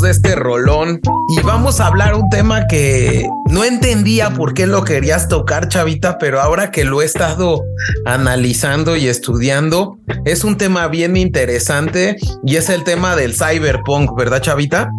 de 0.00 0.10
este 0.10 0.34
rolón 0.34 1.00
y 1.28 1.40
vamos 1.42 1.80
a 1.80 1.86
hablar 1.86 2.14
un 2.14 2.28
tema 2.30 2.66
que 2.66 3.26
no 3.50 3.64
entendía 3.64 4.30
por 4.30 4.54
qué 4.54 4.66
lo 4.66 4.84
querías 4.84 5.28
tocar, 5.28 5.68
Chavita, 5.68 6.18
pero 6.18 6.40
ahora 6.40 6.70
que 6.70 6.84
lo 6.84 7.02
he 7.02 7.04
estado 7.04 7.64
analizando 8.04 8.96
y 8.96 9.08
estudiando, 9.08 9.98
es 10.24 10.44
un 10.44 10.56
tema 10.56 10.86
bien 10.88 11.16
interesante 11.16 12.16
y 12.44 12.56
es 12.56 12.68
el 12.68 12.84
tema 12.84 13.16
del 13.16 13.34
cyberpunk, 13.34 14.16
¿verdad, 14.16 14.40
Chavita? 14.40 14.90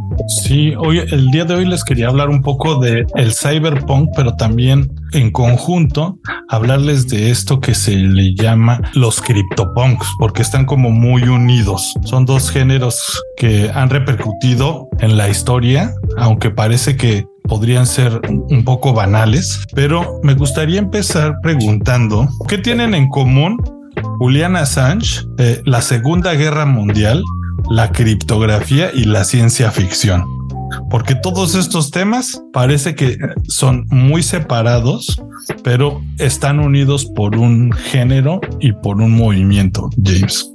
Sí, 0.43 0.73
hoy 0.77 1.00
el 1.00 1.31
día 1.31 1.45
de 1.45 1.55
hoy 1.55 1.66
les 1.66 1.84
quería 1.84 2.07
hablar 2.07 2.29
un 2.29 2.41
poco 2.41 2.79
de 2.79 3.05
el 3.16 3.34
cyberpunk, 3.34 4.09
pero 4.16 4.36
también 4.36 4.89
en 5.13 5.31
conjunto 5.31 6.18
hablarles 6.49 7.07
de 7.07 7.31
esto 7.31 7.59
que 7.59 7.75
se 7.75 7.95
le 7.95 8.33
llama 8.36 8.81
los 8.93 9.21
CryptoPunks, 9.21 10.07
porque 10.19 10.41
están 10.41 10.65
como 10.65 10.89
muy 10.89 11.23
unidos. 11.23 11.93
Son 12.04 12.25
dos 12.25 12.50
géneros 12.50 13.21
que 13.37 13.69
han 13.73 13.89
repercutido 13.89 14.87
en 15.00 15.17
la 15.17 15.29
historia, 15.29 15.93
aunque 16.17 16.50
parece 16.50 16.95
que 16.95 17.25
podrían 17.43 17.87
ser 17.87 18.21
un 18.29 18.64
poco 18.64 18.93
banales, 18.93 19.65
pero 19.73 20.19
me 20.23 20.36
gustaría 20.36 20.79
empezar 20.79 21.36
preguntando, 21.41 22.28
¿qué 22.47 22.57
tienen 22.57 22.93
en 22.93 23.09
común 23.09 23.57
Julian 24.19 24.55
Assange, 24.55 25.25
eh, 25.39 25.61
la 25.65 25.81
Segunda 25.81 26.33
Guerra 26.33 26.65
Mundial, 26.65 27.23
la 27.69 27.91
criptografía 27.91 28.91
y 28.93 29.05
la 29.05 29.23
ciencia 29.23 29.71
ficción? 29.71 30.39
Porque 30.89 31.15
todos 31.15 31.55
estos 31.55 31.91
temas 31.91 32.41
parece 32.53 32.95
que 32.95 33.17
son 33.47 33.86
muy 33.89 34.23
separados, 34.23 35.22
pero 35.64 36.02
están 36.17 36.59
unidos 36.59 37.06
por 37.16 37.36
un 37.36 37.72
género 37.72 38.42
y 38.59 38.73
por 38.73 39.02
un 39.02 39.12
movimiento, 39.12 39.90
James. 40.03 40.52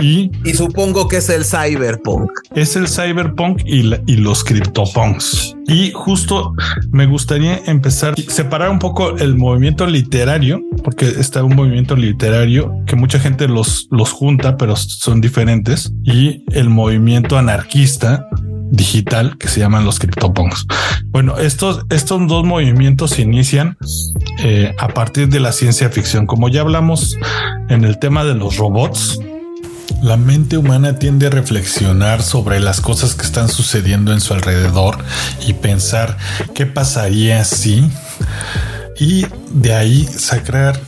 Y, 0.00 0.30
supongo 0.54 1.08
que 1.08 1.18
es 1.18 1.28
el 1.28 1.44
cyberpunk. 1.44 2.30
Es 2.54 2.76
el 2.76 2.88
cyberpunk 2.88 3.62
y, 3.66 3.92
y 4.06 4.16
los 4.16 4.42
CryptoPunks. 4.44 5.56
Y 5.66 5.92
justo 5.92 6.54
me 6.90 7.06
gustaría 7.06 7.60
empezar 7.66 8.14
a 8.14 8.30
separar 8.30 8.70
un 8.70 8.78
poco 8.78 9.16
el 9.18 9.36
movimiento 9.36 9.86
literario, 9.86 10.60
porque 10.82 11.06
está 11.06 11.44
un 11.44 11.54
movimiento 11.54 11.96
literario 11.96 12.72
que 12.86 12.96
mucha 12.96 13.20
gente 13.20 13.46
los, 13.46 13.88
los 13.90 14.10
junta, 14.10 14.56
pero 14.56 14.74
son 14.76 15.20
diferentes, 15.20 15.92
y 16.02 16.44
el 16.52 16.70
movimiento 16.70 17.36
anarquista 17.36 18.26
digital 18.70 19.36
que 19.38 19.48
se 19.48 19.60
llaman 19.60 19.84
los 19.84 19.98
CryptoPunks. 19.98 20.66
Bueno, 21.06 21.38
estos, 21.38 21.84
estos 21.90 22.26
dos 22.28 22.44
movimientos 22.44 23.10
se 23.10 23.22
inician 23.22 23.76
eh, 24.42 24.74
a 24.78 24.88
partir 24.88 25.28
de 25.28 25.40
la 25.40 25.52
ciencia 25.52 25.90
ficción. 25.90 26.26
Como 26.26 26.48
ya 26.48 26.60
hablamos 26.62 27.16
en 27.68 27.84
el 27.84 27.98
tema 27.98 28.24
de 28.24 28.34
los 28.34 28.56
robots, 28.56 29.18
la 30.02 30.16
mente 30.16 30.56
humana 30.56 30.98
tiende 30.98 31.26
a 31.26 31.30
reflexionar 31.30 32.22
sobre 32.22 32.60
las 32.60 32.80
cosas 32.80 33.14
que 33.14 33.26
están 33.26 33.48
sucediendo 33.48 34.12
en 34.12 34.20
su 34.20 34.32
alrededor 34.32 34.98
y 35.46 35.52
pensar 35.52 36.16
qué 36.54 36.64
pasaría 36.64 37.44
si 37.44 37.90
y 38.98 39.26
de 39.50 39.74
ahí 39.74 40.04
sacar 40.04 40.80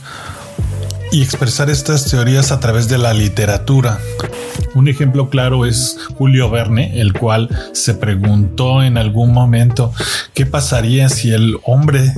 y 1.13 1.21
expresar 1.21 1.69
estas 1.69 2.09
teorías 2.09 2.51
a 2.51 2.59
través 2.59 2.89
de 2.89 2.97
la 2.97 3.13
literatura. 3.13 3.99
Un 4.73 4.87
ejemplo 4.87 5.29
claro 5.29 5.67
es 5.67 5.95
Julio 6.17 6.49
Verne, 6.49 6.99
el 6.99 7.13
cual 7.13 7.49
se 7.73 7.93
preguntó 7.93 8.81
en 8.81 8.97
algún 8.97 9.31
momento 9.31 9.93
qué 10.33 10.47
pasaría 10.47 11.09
si 11.09 11.31
el 11.31 11.57
hombre 11.65 12.15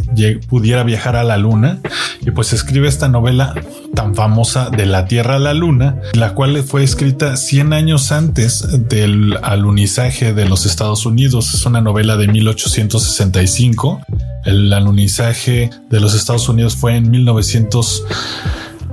pudiera 0.48 0.84
viajar 0.84 1.18
a 1.18 1.26
la 1.26 1.38
luna 1.38 1.82
y 2.22 2.32
pues 2.32 2.54
escribe 2.54 2.88
esta 2.88 3.10
novela 3.10 3.54
tan 3.94 4.16
famosa 4.16 4.70
de 4.70 4.86
la 4.86 5.06
Tierra 5.06 5.36
a 5.36 5.40
la 5.40 5.54
Luna, 5.54 6.02
la 6.14 6.34
cual 6.34 6.64
fue 6.64 6.84
escrita 6.84 7.36
100 7.36 7.74
años 7.74 8.14
antes 8.14 8.66
del 8.88 9.38
alunizaje 9.44 10.34
de 10.34 10.46
los 10.46 10.66
Estados 10.66 11.06
Unidos. 11.06 11.54
Es 11.54 11.66
una 11.66 11.82
novela 11.82 12.16
de 12.16 12.28
1865. 12.30 14.02
El 14.46 14.72
alunizaje 14.72 15.70
de 15.90 16.00
los 16.00 16.16
Estados 16.16 16.48
Unidos 16.48 16.76
fue 16.76 16.96
en 16.96 17.12
1900 17.12 18.04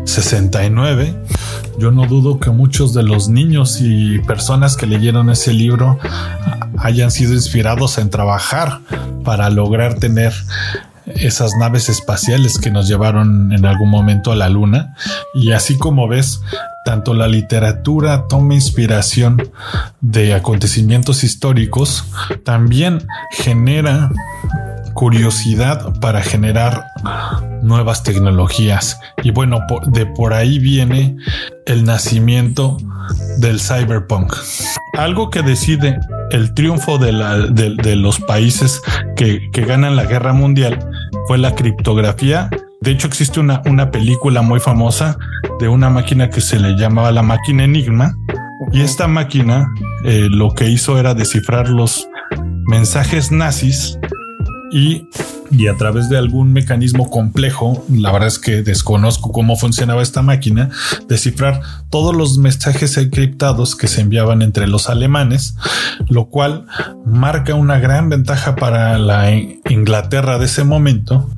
69. 0.04 1.14
Yo 1.78 1.90
no 1.90 2.06
dudo 2.06 2.38
que 2.38 2.50
muchos 2.50 2.94
de 2.94 3.02
los 3.02 3.28
niños 3.28 3.78
y 3.80 4.18
personas 4.20 4.76
que 4.76 4.86
leyeron 4.86 5.30
ese 5.30 5.52
libro 5.52 5.98
hayan 6.78 7.10
sido 7.10 7.34
inspirados 7.34 7.98
en 7.98 8.10
trabajar 8.10 8.80
para 9.24 9.50
lograr 9.50 9.94
tener 9.94 10.32
esas 11.06 11.52
naves 11.58 11.88
espaciales 11.88 12.58
que 12.58 12.70
nos 12.70 12.88
llevaron 12.88 13.52
en 13.52 13.66
algún 13.66 13.90
momento 13.90 14.32
a 14.32 14.36
la 14.36 14.48
luna. 14.48 14.94
Y 15.34 15.52
así 15.52 15.78
como 15.78 16.08
ves, 16.08 16.40
tanto 16.84 17.14
la 17.14 17.28
literatura 17.28 18.26
toma 18.28 18.54
inspiración 18.54 19.50
de 20.00 20.34
acontecimientos 20.34 21.24
históricos, 21.24 22.04
también 22.44 23.06
genera 23.30 24.10
curiosidad 24.94 25.98
para 26.00 26.22
generar 26.22 26.84
nuevas 27.62 28.02
tecnologías. 28.02 28.98
Y 29.22 29.30
bueno, 29.30 29.60
de 29.86 30.06
por 30.06 30.34
ahí 30.34 30.58
viene 30.58 31.16
el 31.66 31.84
nacimiento 31.84 32.76
del 33.38 33.60
cyberpunk. 33.60 34.34
Algo 34.98 35.30
que 35.30 35.42
decide 35.42 35.98
el 36.30 36.54
triunfo 36.54 36.98
de, 36.98 37.12
los 37.96 38.20
países 38.20 38.80
que, 39.16 39.40
ganan 39.52 39.96
la 39.96 40.04
guerra 40.04 40.32
mundial 40.32 40.78
fue 41.26 41.38
la 41.38 41.54
criptografía. 41.54 42.50
De 42.80 42.90
hecho, 42.90 43.06
existe 43.06 43.40
una, 43.40 43.62
una 43.66 43.90
película 43.90 44.42
muy 44.42 44.60
famosa 44.60 45.16
de 45.60 45.68
una 45.68 45.88
máquina 45.88 46.30
que 46.30 46.40
se 46.40 46.58
le 46.58 46.76
llamaba 46.76 47.12
la 47.12 47.22
máquina 47.22 47.64
Enigma. 47.64 48.14
Y 48.72 48.80
esta 48.80 49.08
máquina 49.08 49.72
eh, 50.04 50.28
lo 50.30 50.54
que 50.54 50.68
hizo 50.68 50.98
era 50.98 51.14
descifrar 51.14 51.68
los 51.68 52.08
mensajes 52.66 53.30
nazis 53.30 53.98
y, 54.72 55.06
a 55.68 55.76
través 55.76 56.08
de 56.08 56.16
algún 56.16 56.52
mecanismo 56.52 57.10
complejo, 57.10 57.84
la 57.90 58.10
verdad 58.10 58.28
es 58.28 58.38
que 58.38 58.62
desconozco 58.62 59.30
cómo 59.30 59.56
funcionaba 59.56 60.02
esta 60.02 60.22
máquina, 60.22 60.70
descifrar 61.08 61.60
todos 61.90 62.16
los 62.16 62.38
mensajes 62.38 62.96
encriptados 62.96 63.76
que 63.76 63.86
se 63.86 64.00
enviaban 64.00 64.40
entre 64.40 64.66
los 64.66 64.88
alemanes, 64.88 65.56
lo 66.08 66.26
cual 66.26 66.66
marca 67.04 67.54
una 67.54 67.78
gran 67.78 68.08
ventaja 68.08 68.56
para 68.56 68.98
la 68.98 69.30
Inglaterra 69.30 70.38
de 70.38 70.46
ese 70.46 70.64
momento 70.64 71.28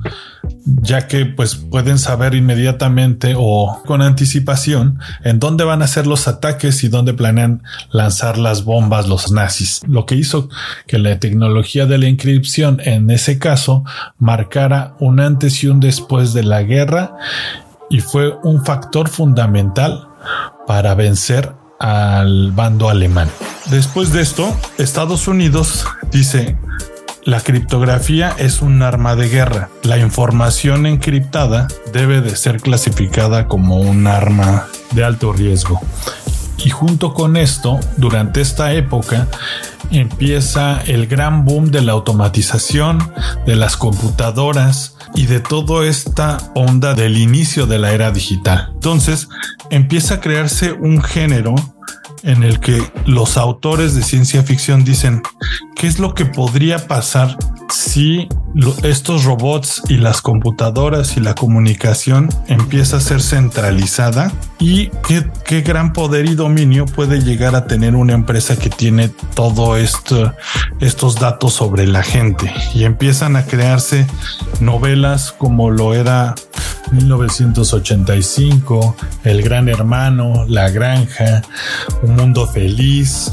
ya 0.65 1.07
que 1.07 1.25
pues 1.25 1.55
pueden 1.55 1.99
saber 1.99 2.33
inmediatamente 2.33 3.35
o 3.37 3.81
con 3.85 4.01
anticipación 4.01 4.99
en 5.23 5.39
dónde 5.39 5.63
van 5.63 5.81
a 5.81 5.87
ser 5.87 6.07
los 6.07 6.27
ataques 6.27 6.83
y 6.83 6.87
dónde 6.87 7.13
planean 7.13 7.61
lanzar 7.91 8.37
las 8.37 8.63
bombas 8.63 9.07
los 9.07 9.31
nazis. 9.31 9.81
Lo 9.87 10.05
que 10.05 10.15
hizo 10.15 10.49
que 10.87 10.97
la 10.97 11.19
tecnología 11.19 11.85
de 11.85 11.99
la 11.99 12.07
inscripción 12.07 12.81
en 12.83 13.09
ese 13.11 13.37
caso 13.37 13.83
marcara 14.17 14.95
un 14.99 15.19
antes 15.19 15.63
y 15.63 15.67
un 15.67 15.79
después 15.79 16.33
de 16.33 16.43
la 16.43 16.63
guerra 16.63 17.15
y 17.89 17.99
fue 17.99 18.35
un 18.43 18.65
factor 18.65 19.07
fundamental 19.07 20.07
para 20.65 20.95
vencer 20.95 21.51
al 21.79 22.51
bando 22.51 22.89
alemán. 22.89 23.29
Después 23.69 24.11
de 24.11 24.21
esto, 24.21 24.55
Estados 24.77 25.27
Unidos 25.27 25.85
dice 26.11 26.57
la 27.25 27.41
criptografía 27.41 28.35
es 28.37 28.61
un 28.61 28.83
arma 28.83 29.15
de 29.15 29.27
guerra. 29.27 29.69
La 29.81 29.97
información 29.97 30.85
encriptada 30.85 31.67
debe 31.91 32.21
de 32.21 32.35
ser 32.35 32.61
clasificada 32.61 33.47
como 33.47 33.77
un 33.77 34.05
arma 34.05 34.67
de 34.91 35.03
alto 35.03 35.33
riesgo. 35.33 35.81
Y 36.63 36.69
junto 36.69 37.13
con 37.13 37.35
esto, 37.35 37.79
durante 37.97 38.41
esta 38.41 38.73
época, 38.73 39.27
empieza 39.91 40.81
el 40.85 41.07
gran 41.07 41.45
boom 41.45 41.71
de 41.71 41.81
la 41.81 41.93
automatización, 41.93 43.11
de 43.45 43.55
las 43.55 43.75
computadoras 43.75 44.95
y 45.15 45.25
de 45.25 45.39
toda 45.39 45.85
esta 45.85 46.37
onda 46.53 46.93
del 46.93 47.17
inicio 47.17 47.65
de 47.65 47.79
la 47.79 47.91
era 47.91 48.11
digital. 48.11 48.69
Entonces, 48.73 49.27
empieza 49.71 50.15
a 50.15 50.21
crearse 50.21 50.73
un 50.73 51.01
género 51.01 51.55
en 52.25 52.43
el 52.43 52.59
que 52.59 52.81
los 53.05 53.37
autores 53.37 53.95
de 53.95 54.01
ciencia 54.03 54.43
ficción 54.43 54.83
dicen 54.83 55.21
qué 55.75 55.87
es 55.87 55.99
lo 55.99 56.13
que 56.13 56.25
podría 56.25 56.87
pasar 56.87 57.37
si 57.69 58.27
estos 58.83 59.25
robots 59.25 59.81
y 59.89 59.97
las 59.97 60.21
computadoras 60.21 61.17
y 61.17 61.19
la 61.19 61.35
comunicación 61.35 62.29
empieza 62.47 62.97
a 62.97 63.01
ser 63.01 63.21
centralizada 63.21 64.31
y 64.59 64.89
qué, 65.07 65.61
gran 65.61 65.93
poder 65.93 66.25
y 66.25 66.35
dominio 66.35 66.85
puede 66.85 67.21
llegar 67.21 67.55
a 67.55 67.67
tener 67.67 67.95
una 67.95 68.13
empresa 68.13 68.55
que 68.55 68.69
tiene 68.69 69.09
todo 69.33 69.77
esto, 69.77 70.33
estos 70.79 71.19
datos 71.19 71.53
sobre 71.53 71.87
la 71.87 72.03
gente 72.03 72.51
y 72.73 72.83
empiezan 72.83 73.35
a 73.35 73.45
crearse 73.45 74.07
novelas 74.59 75.33
como 75.37 75.69
lo 75.69 75.93
era 75.93 76.35
1985, 76.91 78.95
El 79.23 79.41
Gran 79.41 79.69
Hermano, 79.69 80.45
La 80.47 80.69
Granja, 80.69 81.41
Un 82.03 82.15
Mundo 82.15 82.47
Feliz. 82.47 83.31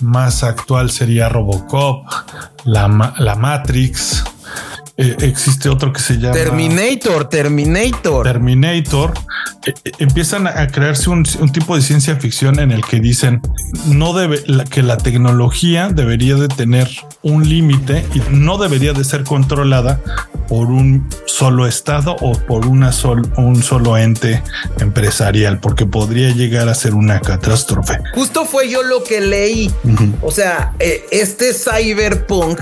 Más 0.00 0.42
actual 0.42 0.90
sería 0.90 1.28
Robocop, 1.28 2.06
La, 2.64 3.14
la 3.18 3.34
Matrix. 3.36 4.24
Eh, 5.00 5.16
existe 5.20 5.70
otro 5.70 5.94
que 5.94 6.00
se 6.00 6.18
llama 6.18 6.34
Terminator, 6.34 7.26
Terminator. 7.30 8.26
Terminator. 8.26 9.14
Eh, 9.64 9.72
eh, 9.84 9.92
empiezan 9.98 10.46
a 10.46 10.66
crearse 10.66 11.08
un, 11.08 11.24
tipo 11.24 11.74
de 11.74 11.80
ciencia 11.80 12.16
ficción 12.16 12.58
en 12.58 12.70
el 12.70 12.84
que 12.84 13.00
dicen 13.00 13.40
no 13.86 14.12
debe 14.12 14.44
que 14.68 14.82
la 14.82 14.98
tecnología 14.98 15.88
debería 15.88 16.34
de 16.34 16.48
tener 16.48 16.86
un 17.22 17.48
límite 17.48 18.04
y 18.12 18.20
no 18.30 18.58
debería 18.58 18.92
de 18.92 19.02
ser 19.04 19.24
controlada 19.24 20.02
por 20.48 20.66
un 20.66 21.08
solo 21.24 21.66
estado 21.66 22.16
o 22.20 22.32
por 22.32 22.66
una 22.66 22.90
un 23.38 23.62
solo 23.62 23.96
ente 23.96 24.42
empresarial, 24.80 25.60
porque 25.60 25.86
podría 25.86 26.28
llegar 26.30 26.68
a 26.68 26.74
ser 26.74 26.92
una 26.94 27.20
catástrofe. 27.20 28.00
Justo 28.14 28.44
fue 28.44 28.68
yo 28.68 28.82
lo 28.82 29.02
que 29.02 29.22
leí. 29.22 29.70
O 30.20 30.30
sea, 30.30 30.74
este 31.10 31.54
cyberpunk 31.54 32.60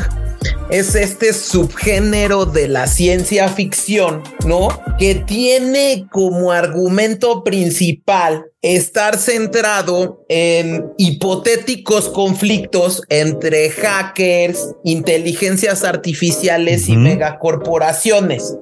es 0.70 0.94
este 0.94 1.32
subgénero 1.32 2.46
de 2.46 2.68
la 2.68 2.86
ciencia 2.86 3.48
ficción, 3.48 4.22
¿no? 4.46 4.68
Que 4.98 5.14
tiene 5.14 6.06
como 6.10 6.52
argumento 6.52 7.44
principal 7.44 8.46
estar 8.62 9.18
centrado 9.18 10.24
en 10.28 10.92
hipotéticos 10.98 12.08
conflictos 12.08 13.02
entre 13.08 13.70
hackers, 13.70 14.74
inteligencias 14.84 15.84
artificiales 15.84 16.88
y 16.88 16.96
megacorporaciones. 16.96 18.56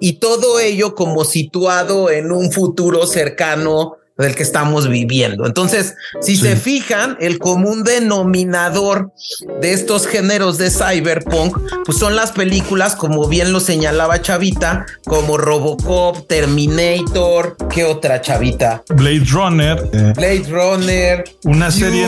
Y 0.00 0.14
todo 0.14 0.60
ello 0.60 0.94
como 0.94 1.24
situado 1.24 2.10
en 2.10 2.32
un 2.32 2.50
futuro 2.52 3.06
cercano 3.06 3.96
del 4.18 4.34
que 4.34 4.42
estamos 4.42 4.88
viviendo. 4.88 5.46
Entonces, 5.46 5.94
si 6.20 6.36
se 6.36 6.56
fijan, 6.56 7.16
el 7.20 7.38
común 7.38 7.84
denominador 7.84 9.12
de 9.60 9.72
estos 9.72 10.06
géneros 10.06 10.58
de 10.58 10.70
cyberpunk, 10.70 11.58
pues 11.84 11.98
son 11.98 12.16
las 12.16 12.32
películas, 12.32 12.96
como 12.96 13.28
bien 13.28 13.52
lo 13.52 13.60
señalaba 13.60 14.22
Chavita, 14.22 14.86
como 15.04 15.36
Robocop, 15.36 16.26
Terminator, 16.26 17.56
¿qué 17.70 17.84
otra 17.84 18.20
Chavita? 18.20 18.82
Blade 18.88 19.24
Runner. 19.30 19.90
Eh, 19.92 20.12
Blade 20.16 20.44
Runner. 20.48 21.24
Una 21.44 21.70
serie, 21.70 22.06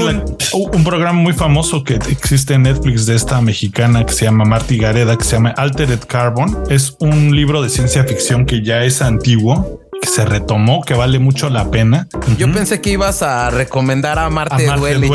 un 0.53 0.85
programa 0.85 1.21
muy 1.21 1.35
famoso 1.35 1.85
que 1.85 1.95
existe 1.95 2.55
en 2.55 2.63
Netflix 2.63 3.07
de 3.07 3.17
esta 3.17 3.41
mexicana 3.41 4.05
que 4.07 4.13
se 4.13 4.25
llama 4.25 4.45
Marty 4.45 4.79
Gareda, 4.79 5.17
que 5.17 5.25
se 5.25 5.33
llama 5.33 5.51
Altered 5.51 6.01
Carbon. 6.07 6.65
Es 6.71 6.97
un 7.01 7.35
libro 7.35 7.63
de 7.63 7.69
ciencia 7.69 8.05
ficción 8.05 8.47
que 8.47 8.63
ya 8.63 8.83
es 8.85 9.03
antiguo 9.03 9.88
que 10.01 10.09
se 10.09 10.25
retomó, 10.25 10.83
que 10.83 10.95
vale 10.95 11.19
mucho 11.19 11.51
la 11.51 11.71
pena. 11.71 12.09
Yo 12.37 12.51
pensé 12.53 12.81
que 12.81 12.91
ibas 12.91 13.23
a 13.23 13.51
recomendar 13.51 14.19
a 14.19 14.27
Amarte, 14.27 14.67
Duele. 14.67 15.09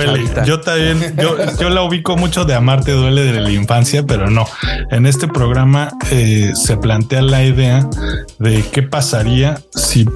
Yo 0.45 0.61
también, 0.61 1.15
yo, 1.17 1.69
la 1.69 1.81
ubico 1.83 2.17
mucho 2.17 2.45
de 2.45 2.53
Amarte 2.53 2.91
Duele 2.91 3.23
de 3.23 3.39
la 3.39 3.51
infancia, 3.51 4.03
pero 4.03 4.29
no. 4.29 4.45
En 4.91 5.05
este 5.05 5.27
programa 5.27 5.91
eh, 6.11 6.51
se 6.55 6.77
plantea 6.77 7.21
la 7.21 7.43
idea 7.43 7.87
de 8.39 8.63
qué 8.71 8.83
pasaría 8.83 9.59
si 9.73 10.07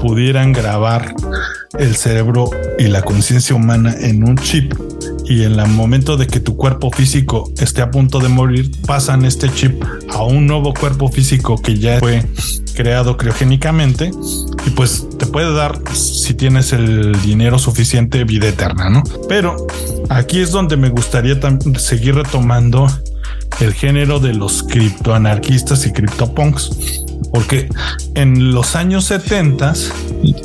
pudieran 0.00 0.52
grabar 0.52 1.14
el 1.78 1.96
cerebro 1.96 2.50
y 2.78 2.84
la 2.84 3.02
conciencia 3.02 3.54
humana 3.54 3.94
en 3.98 4.28
un 4.28 4.36
chip 4.36 4.74
y 5.28 5.42
en 5.42 5.58
el 5.58 5.68
momento 5.68 6.16
de 6.16 6.26
que 6.26 6.40
tu 6.40 6.56
cuerpo 6.56 6.90
físico 6.90 7.50
esté 7.58 7.82
a 7.82 7.90
punto 7.90 8.20
de 8.20 8.28
morir, 8.28 8.70
pasan 8.86 9.24
este 9.24 9.48
chip 9.52 9.82
a 10.10 10.22
un 10.22 10.46
nuevo 10.46 10.72
cuerpo 10.72 11.08
físico 11.08 11.60
que 11.60 11.78
ya 11.78 11.98
fue 11.98 12.24
creado 12.74 13.16
criogénicamente 13.16 14.10
y 14.66 14.70
pues 14.70 15.06
te 15.18 15.26
puede 15.26 15.52
dar, 15.54 15.80
si 15.94 16.34
tienes 16.34 16.72
el 16.72 17.20
dinero 17.22 17.58
suficiente, 17.58 18.24
vida 18.24 18.48
eterna, 18.48 18.90
¿no? 18.90 19.02
Pero 19.28 19.66
aquí 20.10 20.40
es 20.40 20.50
donde 20.50 20.76
me 20.76 20.90
gustaría 20.90 21.38
seguir 21.78 22.14
retomando 22.14 22.86
el 23.60 23.72
género 23.72 24.20
de 24.20 24.34
los 24.34 24.62
criptoanarquistas 24.62 25.86
y 25.86 25.92
criptopunks, 25.92 27.04
porque 27.32 27.68
en 28.14 28.52
los 28.52 28.76
años 28.76 29.04
70 29.04 29.74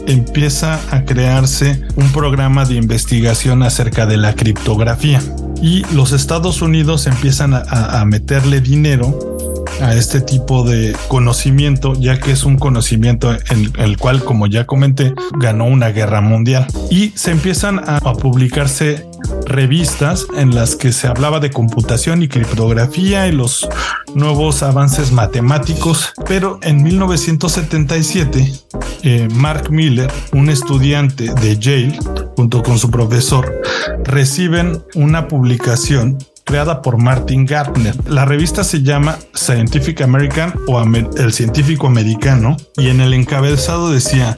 empieza 0.07 0.79
a 0.91 1.06
crearse 1.06 1.81
un 1.95 2.12
programa 2.12 2.65
de 2.65 2.75
investigación 2.75 3.63
acerca 3.63 4.06
de 4.06 4.18
la 4.18 4.33
criptografía 4.33 5.21
y 5.62 5.85
los 5.94 6.12
Estados 6.12 6.62
Unidos 6.62 7.06
empiezan 7.06 7.53
a, 7.53 8.03
meterle 8.06 8.62
dinero 8.62 9.65
a 9.79 9.94
este 9.95 10.21
tipo 10.21 10.63
de 10.63 10.95
conocimiento, 11.07 11.94
ya 11.94 12.19
que 12.19 12.31
es 12.31 12.44
un 12.44 12.57
conocimiento 12.57 13.31
en 13.31 13.71
el 13.77 13.97
cual, 13.97 14.24
como 14.24 14.47
ya 14.47 14.65
comenté, 14.65 15.13
ganó 15.39 15.65
una 15.65 15.89
guerra 15.89 16.21
mundial. 16.21 16.67
Y 16.89 17.09
se 17.15 17.31
empiezan 17.31 17.79
a, 17.88 18.00
publicarse 18.13 19.06
revistas 19.45 20.27
en 20.35 20.55
las 20.55 20.75
que 20.75 20.91
se 20.91 21.07
hablaba 21.07 21.39
de 21.39 21.51
computación 21.51 22.21
y 22.21 22.27
criptografía 22.27 23.27
y 23.27 23.31
los 23.31 23.67
nuevos 24.15 24.63
avances 24.63 25.11
matemáticos, 25.11 26.13
pero 26.27 26.59
en 26.61 26.83
1977 26.83 28.51
eh, 29.03 29.27
Mark 29.33 29.71
Miller, 29.71 30.11
un 30.31 30.49
estudiante 30.49 31.33
de 31.33 31.57
Yale, 31.57 31.97
junto 32.35 32.61
con 32.61 32.77
su 32.77 32.91
profesor, 32.91 33.61
reciben 34.03 34.83
una 34.95 35.27
publicación 35.27 36.17
creada 36.51 36.81
por 36.81 36.98
Martin 36.98 37.45
Gardner. 37.45 37.95
La 38.09 38.25
revista 38.25 38.65
se 38.65 38.83
llama 38.83 39.18
Scientific 39.33 40.01
American 40.01 40.53
o 40.68 40.83
El 40.83 41.31
Científico 41.31 41.88
Americano 41.88 42.57
y 42.75 42.89
en 42.89 43.00
el 43.00 43.13
encabezado 43.13 43.89
decía 43.89 44.38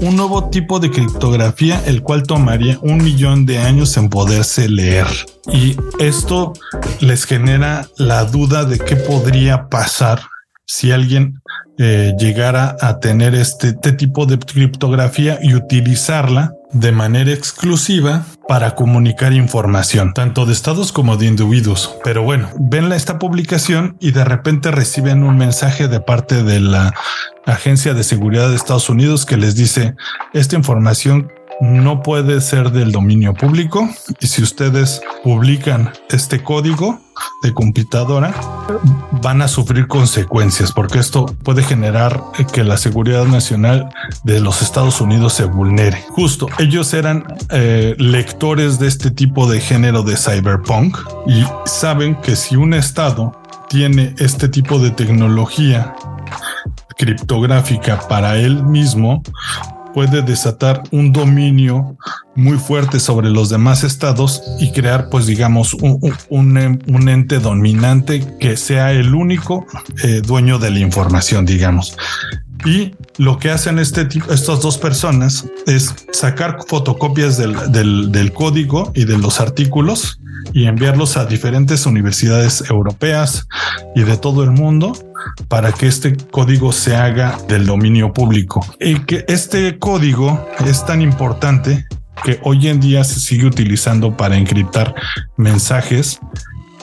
un 0.00 0.16
nuevo 0.16 0.50
tipo 0.50 0.80
de 0.80 0.90
criptografía 0.90 1.80
el 1.86 2.02
cual 2.02 2.24
tomaría 2.24 2.76
un 2.82 2.96
millón 2.96 3.46
de 3.46 3.58
años 3.58 3.96
en 3.96 4.08
poderse 4.08 4.68
leer. 4.68 5.06
Y 5.52 5.76
esto 6.00 6.54
les 6.98 7.24
genera 7.24 7.86
la 7.98 8.24
duda 8.24 8.64
de 8.64 8.80
qué 8.80 8.96
podría 8.96 9.68
pasar 9.68 10.22
si 10.66 10.90
alguien 10.90 11.40
eh, 11.78 12.14
llegara 12.18 12.76
a 12.80 12.98
tener 12.98 13.36
este, 13.36 13.68
este 13.68 13.92
tipo 13.92 14.26
de 14.26 14.40
criptografía 14.40 15.38
y 15.40 15.54
utilizarla 15.54 16.52
de 16.74 16.92
manera 16.92 17.32
exclusiva 17.32 18.26
para 18.46 18.74
comunicar 18.74 19.32
información, 19.32 20.12
tanto 20.12 20.44
de 20.44 20.52
estados 20.52 20.92
como 20.92 21.16
de 21.16 21.26
individuos. 21.26 21.96
Pero 22.04 22.22
bueno, 22.22 22.50
ven 22.58 22.92
esta 22.92 23.18
publicación 23.18 23.96
y 24.00 24.10
de 24.10 24.24
repente 24.24 24.70
reciben 24.70 25.22
un 25.22 25.38
mensaje 25.38 25.88
de 25.88 26.00
parte 26.00 26.42
de 26.42 26.60
la 26.60 26.92
Agencia 27.46 27.94
de 27.94 28.04
Seguridad 28.04 28.50
de 28.50 28.56
Estados 28.56 28.90
Unidos 28.90 29.24
que 29.24 29.36
les 29.36 29.54
dice, 29.54 29.94
esta 30.32 30.56
información 30.56 31.30
no 31.60 32.02
puede 32.02 32.40
ser 32.40 32.70
del 32.70 32.92
dominio 32.92 33.34
público 33.34 33.88
y 34.20 34.26
si 34.26 34.42
ustedes 34.42 35.00
publican 35.22 35.92
este 36.10 36.42
código 36.42 37.00
de 37.42 37.52
computadora 37.52 38.34
van 39.22 39.42
a 39.42 39.48
sufrir 39.48 39.86
consecuencias 39.86 40.72
porque 40.72 40.98
esto 40.98 41.26
puede 41.42 41.62
generar 41.62 42.20
que 42.52 42.64
la 42.64 42.76
seguridad 42.76 43.24
nacional 43.24 43.88
de 44.24 44.40
los 44.40 44.62
Estados 44.62 45.00
Unidos 45.00 45.34
se 45.34 45.44
vulnere. 45.44 46.04
Justo, 46.10 46.48
ellos 46.58 46.92
eran 46.94 47.24
eh, 47.50 47.94
lectores 47.98 48.78
de 48.78 48.88
este 48.88 49.10
tipo 49.10 49.48
de 49.48 49.60
género 49.60 50.02
de 50.02 50.16
cyberpunk 50.16 50.98
y 51.26 51.44
saben 51.66 52.16
que 52.16 52.36
si 52.36 52.56
un 52.56 52.74
estado 52.74 53.40
tiene 53.68 54.14
este 54.18 54.48
tipo 54.48 54.78
de 54.78 54.90
tecnología 54.90 55.94
criptográfica 56.96 58.00
para 58.08 58.36
él 58.36 58.62
mismo, 58.62 59.22
puede 59.94 60.22
desatar 60.22 60.82
un 60.90 61.12
dominio 61.12 61.96
muy 62.34 62.58
fuerte 62.58 62.98
sobre 62.98 63.30
los 63.30 63.48
demás 63.48 63.84
estados 63.84 64.42
y 64.58 64.72
crear, 64.72 65.08
pues 65.08 65.26
digamos, 65.26 65.74
un, 65.74 67.08
ente 67.08 67.38
dominante 67.38 68.26
que 68.40 68.56
sea 68.56 68.92
el 68.92 69.14
único 69.14 69.64
eh, 70.02 70.20
dueño 70.20 70.58
de 70.58 70.72
la 70.72 70.80
información, 70.80 71.46
digamos. 71.46 71.96
Y 72.64 72.94
lo 73.18 73.38
que 73.38 73.50
hacen 73.50 73.78
este 73.78 74.04
tipo, 74.06 74.32
estas 74.32 74.60
dos 74.60 74.78
personas 74.78 75.44
es 75.66 75.94
sacar 76.12 76.58
fotocopias 76.66 77.36
del, 77.36 78.10
del 78.10 78.32
código 78.32 78.90
y 78.94 79.04
de 79.04 79.18
los 79.18 79.40
artículos 79.40 80.18
y 80.52 80.64
enviarlos 80.66 81.16
a 81.16 81.26
diferentes 81.26 81.86
universidades 81.86 82.64
europeas 82.68 83.46
y 83.94 84.02
de 84.02 84.16
todo 84.16 84.42
el 84.42 84.50
mundo 84.50 84.92
para 85.48 85.72
que 85.72 85.86
este 85.86 86.16
código 86.16 86.72
se 86.72 86.96
haga 86.96 87.38
del 87.48 87.66
dominio 87.66 88.12
público. 88.12 88.64
Y 88.80 89.00
que 89.00 89.24
este 89.28 89.78
código 89.78 90.48
es 90.66 90.84
tan 90.84 91.00
importante 91.00 91.86
que 92.22 92.40
hoy 92.42 92.68
en 92.68 92.80
día 92.80 93.04
se 93.04 93.20
sigue 93.20 93.46
utilizando 93.46 94.16
para 94.16 94.36
encriptar 94.36 94.94
mensajes 95.36 96.20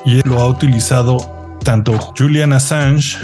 y 0.05 0.21
lo 0.27 0.39
ha 0.39 0.47
utilizado 0.47 1.57
tanto 1.63 1.97
Julian 2.17 2.53
Assange 2.53 3.17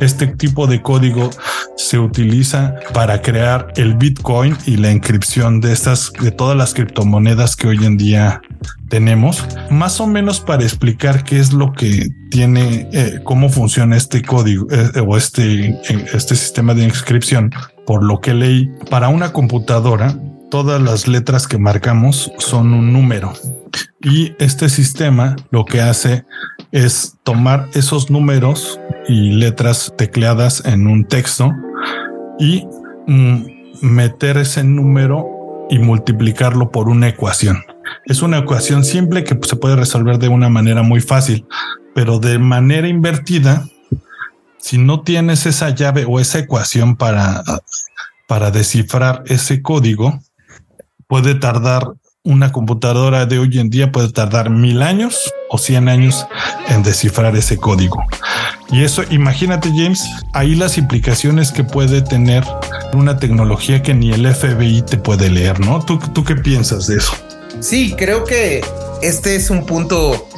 este 0.00 0.26
tipo 0.26 0.66
de 0.66 0.82
código 0.82 1.30
se 1.76 1.98
utiliza 1.98 2.74
para 2.92 3.22
crear 3.22 3.72
el 3.76 3.94
Bitcoin 3.94 4.56
y 4.66 4.76
la 4.76 4.90
inscripción 4.90 5.60
de 5.60 5.72
estas, 5.72 6.12
de 6.20 6.30
todas 6.30 6.56
las 6.56 6.74
criptomonedas 6.74 7.56
que 7.56 7.68
hoy 7.68 7.84
en 7.84 7.96
día 7.96 8.40
tenemos, 8.88 9.44
más 9.70 10.00
o 10.00 10.06
menos 10.06 10.40
para 10.40 10.62
explicar 10.62 11.24
qué 11.24 11.38
es 11.38 11.52
lo 11.52 11.72
que 11.72 12.08
tiene, 12.30 12.88
eh, 12.92 13.20
cómo 13.24 13.48
funciona 13.48 13.96
este 13.96 14.22
código 14.22 14.66
eh, 14.70 15.00
o 15.00 15.16
este, 15.16 15.78
este 16.12 16.36
sistema 16.36 16.74
de 16.74 16.84
inscripción. 16.84 17.50
Por 17.86 18.02
lo 18.02 18.20
que 18.20 18.34
leí, 18.34 18.70
para 18.90 19.08
una 19.08 19.32
computadora, 19.32 20.18
todas 20.50 20.80
las 20.80 21.08
letras 21.08 21.46
que 21.46 21.58
marcamos 21.58 22.32
son 22.38 22.72
un 22.72 22.92
número. 22.92 23.32
Y 24.02 24.34
este 24.38 24.68
sistema 24.68 25.36
lo 25.50 25.64
que 25.64 25.80
hace 25.80 26.24
es 26.76 27.16
tomar 27.22 27.70
esos 27.72 28.10
números 28.10 28.78
y 29.08 29.30
letras 29.30 29.94
tecleadas 29.96 30.62
en 30.66 30.86
un 30.86 31.06
texto 31.06 31.50
y 32.38 32.66
mm, 33.06 33.46
meter 33.80 34.36
ese 34.36 34.62
número 34.62 35.26
y 35.70 35.78
multiplicarlo 35.78 36.70
por 36.70 36.90
una 36.90 37.08
ecuación. 37.08 37.64
Es 38.04 38.20
una 38.20 38.38
ecuación 38.38 38.84
simple 38.84 39.24
que 39.24 39.38
se 39.40 39.56
puede 39.56 39.74
resolver 39.74 40.18
de 40.18 40.28
una 40.28 40.50
manera 40.50 40.82
muy 40.82 41.00
fácil, 41.00 41.46
pero 41.94 42.18
de 42.18 42.38
manera 42.38 42.88
invertida, 42.88 43.66
si 44.58 44.76
no 44.76 45.00
tienes 45.00 45.46
esa 45.46 45.70
llave 45.70 46.04
o 46.06 46.20
esa 46.20 46.40
ecuación 46.40 46.96
para, 46.96 47.42
para 48.28 48.50
descifrar 48.50 49.22
ese 49.24 49.62
código, 49.62 50.20
puede 51.06 51.36
tardar 51.36 51.94
una 52.26 52.50
computadora 52.50 53.24
de 53.24 53.38
hoy 53.38 53.58
en 53.58 53.70
día 53.70 53.92
puede 53.92 54.10
tardar 54.10 54.50
mil 54.50 54.82
años 54.82 55.32
o 55.48 55.58
cien 55.58 55.88
años 55.88 56.26
en 56.68 56.82
descifrar 56.82 57.36
ese 57.36 57.56
código. 57.56 58.04
Y 58.70 58.82
eso, 58.82 59.04
imagínate 59.10 59.68
James, 59.68 60.02
ahí 60.32 60.56
las 60.56 60.76
implicaciones 60.76 61.52
que 61.52 61.62
puede 61.62 62.02
tener 62.02 62.44
una 62.92 63.16
tecnología 63.18 63.80
que 63.80 63.94
ni 63.94 64.12
el 64.12 64.26
FBI 64.26 64.82
te 64.82 64.98
puede 64.98 65.30
leer, 65.30 65.60
¿no? 65.60 65.84
¿Tú, 65.84 66.00
tú 66.12 66.24
qué 66.24 66.34
piensas 66.34 66.88
de 66.88 66.96
eso? 66.96 67.12
Sí, 67.60 67.94
creo 67.96 68.24
que 68.24 68.60
este 69.02 69.36
es 69.36 69.48
un 69.48 69.64
punto 69.64 70.28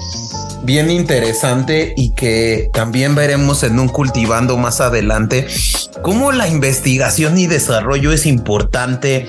bien 0.65 0.91
interesante 0.91 1.95
y 1.97 2.11
que 2.11 2.69
también 2.75 3.15
veremos 3.15 3.63
en 3.63 3.79
un 3.79 3.89
cultivando 3.89 4.59
más 4.59 4.83
adelante, 4.83 5.47
cómo 6.03 6.33
la 6.33 6.49
investigación 6.49 7.39
y 7.39 7.47
desarrollo 7.47 8.13
es 8.13 8.27
importante 8.27 9.27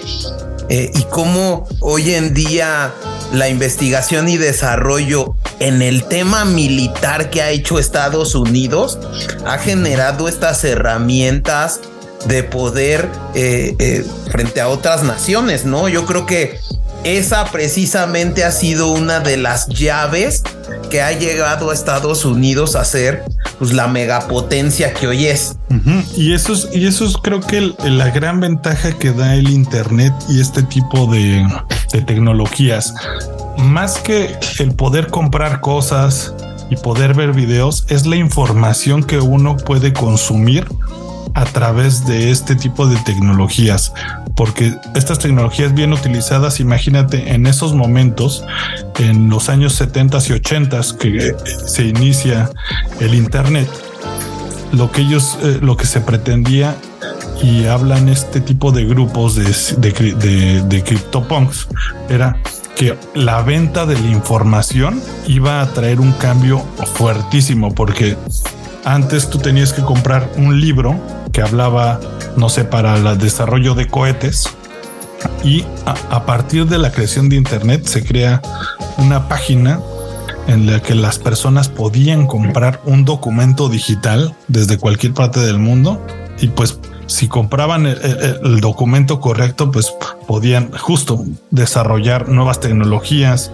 eh, 0.70 0.92
y 0.94 1.04
cómo 1.06 1.68
hoy 1.80 2.14
en 2.14 2.34
día 2.34 2.94
la 3.34 3.50
investigación 3.50 4.30
y 4.30 4.38
desarrollo 4.38 5.36
en 5.60 5.82
el 5.82 6.04
tema 6.04 6.46
militar 6.46 7.30
que 7.30 7.42
ha 7.42 7.50
hecho 7.50 7.80
Estados 7.80 8.36
Unidos 8.36 9.00
ha 9.46 9.58
generado 9.58 10.28
estas 10.28 10.64
herramientas 10.64 11.80
de 12.28 12.44
poder 12.44 13.10
eh, 13.34 13.76
eh, 13.80 14.06
frente 14.32 14.62
a 14.62 14.68
otras 14.68 15.04
naciones, 15.04 15.66
¿no? 15.66 15.88
Yo 15.90 16.06
creo 16.06 16.26
que 16.26 16.60
esa 17.04 17.46
precisamente 17.46 18.44
ha 18.44 18.52
sido 18.52 18.92
una 18.92 19.22
de 19.22 19.38
las 19.38 19.68
llaves 19.68 20.44
que 20.90 21.02
ha 21.02 21.14
llegado 21.14 21.72
a 21.72 21.74
Estados 21.74 22.26
Unidos 22.26 22.76
a 22.76 22.84
ser 22.84 23.24
pues, 23.60 23.74
la 23.74 23.88
megapotencia 23.88 24.94
que 24.94 25.08
hoy 25.08 25.28
es. 25.28 25.58
Y 26.16 26.34
eso 26.34 26.54
es, 26.54 26.70
y 26.74 26.90
creo 27.22 27.42
que 27.42 27.74
la 27.84 28.10
gran 28.10 28.40
ventaja 28.40 28.92
que 28.98 29.12
da 29.12 29.36
el 29.36 29.50
Internet 29.50 30.14
y 30.30 30.40
este 30.40 30.64
tipo 30.64 31.06
de, 31.08 31.46
de 31.94 32.02
tecnologías. 32.02 32.94
Más 33.58 33.98
que 33.98 34.36
el 34.60 34.74
poder 34.74 35.08
comprar 35.08 35.60
cosas 35.60 36.34
y 36.70 36.78
poder 36.78 37.14
ver 37.14 37.34
videos, 37.34 37.86
es 37.90 38.06
la 38.06 38.16
información 38.16 39.04
que 39.04 39.20
uno 39.20 39.58
puede 39.58 39.92
consumir 39.92 40.66
a 41.34 41.46
través 41.46 42.06
de 42.06 42.32
este 42.32 42.56
tipo 42.56 42.88
de 42.88 42.98
tecnologías, 42.98 43.94
porque 44.36 44.76
estas 44.96 45.20
tecnologías 45.20 45.74
bien 45.74 45.94
utilizadas, 45.94 46.60
imagínate 46.60 47.34
en 47.34 47.46
esos 47.46 47.74
momentos, 47.74 48.44
en 48.98 49.30
los 49.30 49.50
años 49.50 49.74
70 49.74 50.20
y 50.30 50.34
80 50.34 50.82
que 51.00 51.36
se 51.66 51.84
inicia 51.84 52.50
el 53.00 53.14
Internet, 53.14 53.70
lo 54.72 54.92
que 54.92 55.02
ellos, 55.02 55.38
eh, 55.42 55.60
lo 55.62 55.78
que 55.78 55.86
se 55.86 56.02
pretendía 56.02 56.76
y 57.42 57.66
hablan 57.66 58.10
este 58.10 58.42
tipo 58.42 58.72
de 58.72 58.86
grupos 58.86 59.36
de, 59.36 59.44
de, 59.78 60.64
de, 60.64 60.84
era 62.10 62.38
que 62.76 62.98
la 63.14 63.42
venta 63.42 63.86
de 63.86 64.00
la 64.00 64.10
información 64.10 65.02
iba 65.28 65.62
a 65.62 65.68
traer 65.74 66.00
un 66.00 66.12
cambio 66.14 66.60
fuertísimo 66.96 67.74
porque 67.74 68.18
antes 68.86 69.30
tú 69.30 69.38
tenías 69.38 69.74
que 69.74 69.82
comprar 69.82 70.30
un 70.38 70.60
libro 70.60 70.96
hablaba, 71.42 72.00
no 72.36 72.50
sé, 72.50 72.64
para 72.64 72.96
el 72.96 73.18
desarrollo 73.18 73.76
de 73.76 73.88
cohetes. 73.88 74.50
Y 75.44 75.66
a, 75.86 76.26
partir 76.26 76.66
de 76.66 76.78
la 76.78 76.92
creación 76.92 77.30
de 77.30 77.36
Internet 77.36 77.86
se 77.86 78.06
crea 78.06 78.42
una 78.98 79.28
página 79.28 79.80
en 80.48 80.66
la 80.66 80.82
que 80.82 80.96
las 80.96 81.20
personas 81.20 81.70
podían 81.70 82.26
comprar 82.26 82.82
un 82.86 83.06
documento 83.06 83.70
digital 83.70 84.36
desde 84.48 84.78
cualquier 84.78 85.14
parte 85.14 85.40
del 85.42 85.60
mundo 85.60 86.06
y 86.40 86.48
pues 86.48 86.80
si 87.08 87.28
compraban 87.28 87.86
el, 87.86 88.60
documento 88.62 89.20
correcto, 89.20 89.72
pues 89.72 89.94
podían 90.28 90.72
justo 90.72 91.26
desarrollar 91.50 92.30
nuevas 92.30 92.60
tecnologías, 92.60 93.52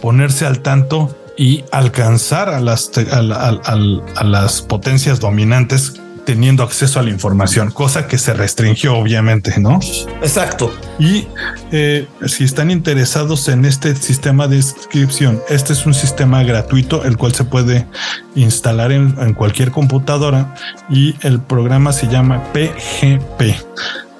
ponerse 0.00 0.46
al 0.46 0.60
tanto 0.60 1.16
y 1.36 1.64
alcanzar 1.72 2.48
a 2.48 2.60
las, 2.60 2.90
a 2.96 4.24
las 4.24 4.62
potencias 4.62 5.20
dominantes 5.20 5.94
teniendo 6.28 6.62
acceso 6.62 7.00
a 7.00 7.02
la 7.02 7.08
información, 7.08 7.70
cosa 7.70 8.06
que 8.06 8.18
se 8.18 8.34
restringió 8.34 8.98
obviamente, 8.98 9.58
¿no? 9.58 9.80
Exacto. 10.20 10.70
Y 10.98 11.26
eh, 11.72 12.06
si 12.26 12.44
están 12.44 12.70
interesados 12.70 13.48
en 13.48 13.64
este 13.64 13.96
sistema 13.96 14.46
de 14.46 14.56
inscripción, 14.56 15.40
este 15.48 15.72
es 15.72 15.86
un 15.86 15.94
sistema 15.94 16.42
gratuito, 16.42 17.02
el 17.06 17.16
cual 17.16 17.32
se 17.32 17.44
puede 17.44 17.86
instalar 18.34 18.92
en, 18.92 19.16
en 19.18 19.32
cualquier 19.32 19.70
computadora 19.70 20.54
y 20.90 21.14
el 21.22 21.40
programa 21.40 21.94
se 21.94 22.08
llama 22.08 22.42
PGP 22.52 23.64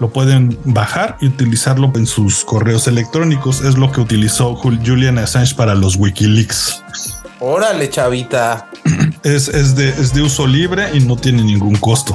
lo 0.00 0.08
pueden 0.08 0.58
bajar 0.64 1.18
y 1.20 1.26
utilizarlo 1.26 1.92
en 1.94 2.06
sus 2.06 2.42
correos 2.44 2.86
electrónicos. 2.86 3.62
Es 3.62 3.76
lo 3.76 3.92
que 3.92 4.00
utilizó 4.00 4.54
Julian 4.54 5.18
Assange 5.18 5.56
para 5.56 5.74
los 5.74 5.96
Wikileaks. 5.96 6.82
Órale, 7.40 7.90
chavita. 7.90 8.68
Es, 9.24 9.74
de, 9.74 9.88
es 9.88 10.14
de 10.14 10.22
uso 10.22 10.46
libre 10.46 10.88
y 10.94 11.00
no 11.00 11.16
tiene 11.16 11.42
ningún 11.42 11.74
costo. 11.76 12.14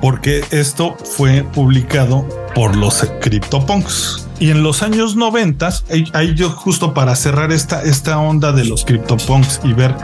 Porque 0.00 0.44
esto 0.50 0.96
fue 1.04 1.42
publicado 1.42 2.26
por 2.54 2.76
los 2.76 3.06
CryptoPunks. 3.20 4.28
Y 4.38 4.50
en 4.50 4.62
los 4.62 4.82
años 4.82 5.16
90, 5.16 5.68
ahí 6.12 6.34
yo 6.34 6.50
justo 6.50 6.92
para 6.92 7.16
cerrar 7.16 7.52
esta, 7.52 7.82
esta 7.82 8.18
onda 8.18 8.52
de 8.52 8.64
los 8.64 8.84
CryptoPunks 8.84 9.60
y 9.64 9.72
ver 9.72 9.94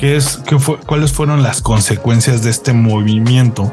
qué 0.00 0.16
es, 0.16 0.40
qué 0.46 0.58
fue, 0.58 0.78
cuáles 0.78 1.12
fueron 1.12 1.42
las 1.42 1.60
consecuencias 1.60 2.42
de 2.42 2.50
este 2.50 2.72
movimiento 2.72 3.72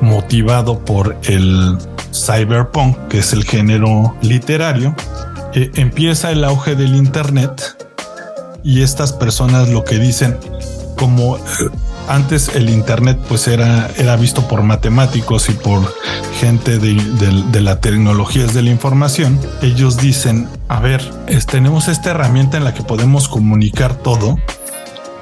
motivado 0.00 0.84
por 0.84 1.16
el 1.24 1.78
cyberpunk, 2.12 3.08
que 3.08 3.18
es 3.18 3.32
el 3.32 3.44
género 3.44 4.14
literario, 4.20 4.94
eh, 5.54 5.70
empieza 5.74 6.30
el 6.30 6.44
auge 6.44 6.76
del 6.76 6.94
Internet 6.94 7.76
y 8.62 8.82
estas 8.82 9.12
personas 9.12 9.70
lo 9.70 9.84
que 9.84 9.98
dicen 9.98 10.36
como 11.02 11.36
eh, 11.36 11.40
antes 12.06 12.54
el 12.54 12.70
internet 12.70 13.18
pues 13.28 13.48
era, 13.48 13.90
era 13.96 14.14
visto 14.14 14.46
por 14.46 14.62
matemáticos 14.62 15.48
y 15.48 15.52
por 15.52 15.92
gente 16.38 16.78
de, 16.78 16.94
de, 16.94 17.60
la 17.60 17.80
tecnologías 17.80 18.54
de 18.54 18.62
la 18.62 18.70
información, 18.70 19.40
ellos 19.62 19.96
dicen, 19.96 20.48
a 20.68 20.78
ver, 20.78 21.02
tenemos 21.46 21.88
esta 21.88 22.10
herramienta 22.10 22.56
en 22.56 22.62
la 22.62 22.72
que 22.72 22.84
podemos 22.84 23.26
comunicar 23.26 23.96
todo, 23.96 24.38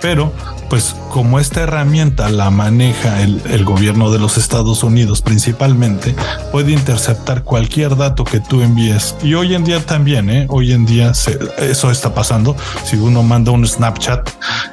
pero 0.02 0.34
pues 0.70 0.94
como 1.10 1.40
esta 1.40 1.62
herramienta 1.62 2.30
la 2.30 2.50
maneja 2.50 3.20
el, 3.22 3.64
gobierno 3.64 4.10
de 4.10 4.18
los 4.18 4.38
Estados 4.38 4.82
Unidos 4.84 5.20
principalmente, 5.20 6.14
puede 6.52 6.72
interceptar 6.72 7.42
cualquier 7.42 7.96
dato 7.96 8.24
que 8.24 8.40
tú 8.40 8.62
envíes. 8.62 9.16
Y 9.22 9.34
hoy 9.34 9.54
en 9.54 9.64
día 9.64 9.84
también, 9.84 10.30
¿eh? 10.30 10.46
hoy 10.48 10.72
en 10.72 10.86
día 10.86 11.12
eso 11.58 11.90
está 11.90 12.14
pasando. 12.14 12.56
Si 12.84 12.96
uno 12.96 13.22
manda 13.22 13.50
un 13.50 13.66
Snapchat, 13.66 14.30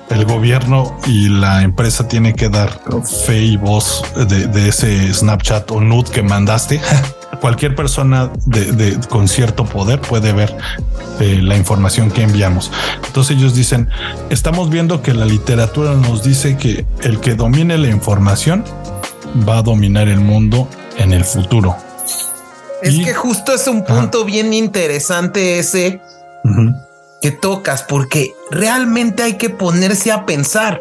el 0.10 0.26
gobierno 0.26 0.98
y 1.08 1.30
la 1.30 1.64
empresa 1.64 2.08
tiene 2.08 2.34
que 2.34 2.50
dar 2.50 2.80
fe 3.26 3.42
y 3.42 3.58
voz 3.58 4.04
de, 4.16 4.48
de 4.48 4.70
ese 4.70 5.14
Snapchat 5.14 5.72
o 5.72 5.82
nude 5.82 6.12
que 6.12 6.22
mandaste. 6.22 6.80
cualquier 7.40 7.76
persona 7.76 8.32
de, 8.46 9.00
con 9.10 9.28
cierto 9.28 9.66
poder 9.66 10.02
puede 10.02 10.34
ver 10.34 10.56
eh, 11.20 11.40
la 11.42 11.58
información 11.58 12.12
que 12.12 12.24
enviamos. 12.24 12.72
Entonces 13.06 13.38
ellos 13.38 13.54
dicen, 13.56 13.90
estamos 14.30 14.70
viendo 14.70 15.02
que 15.02 15.14
la 15.14 15.26
literatura 15.26 15.94
nos 15.94 16.24
dice 16.24 16.58
que 16.58 16.86
el 17.02 17.20
que 17.20 17.36
domine 17.36 17.78
la 17.78 17.90
información 17.90 18.64
va 19.48 19.60
a 19.60 19.62
dominar 19.62 20.08
el 20.08 20.20
mundo 20.20 20.68
en 20.98 21.14
el 21.14 21.24
futuro. 21.24 21.76
Es 22.82 22.96
que 22.96 23.14
justo 23.14 23.54
es 23.54 23.68
un 23.68 23.84
punto 23.84 24.24
bien 24.24 24.54
interesante 24.54 25.60
ese 25.60 26.00
que 27.22 27.32
tocas, 27.32 27.84
porque 27.84 28.34
realmente 28.52 29.24
hay 29.24 29.38
que 29.38 29.50
ponerse 29.50 30.12
a 30.12 30.26
pensar. 30.26 30.80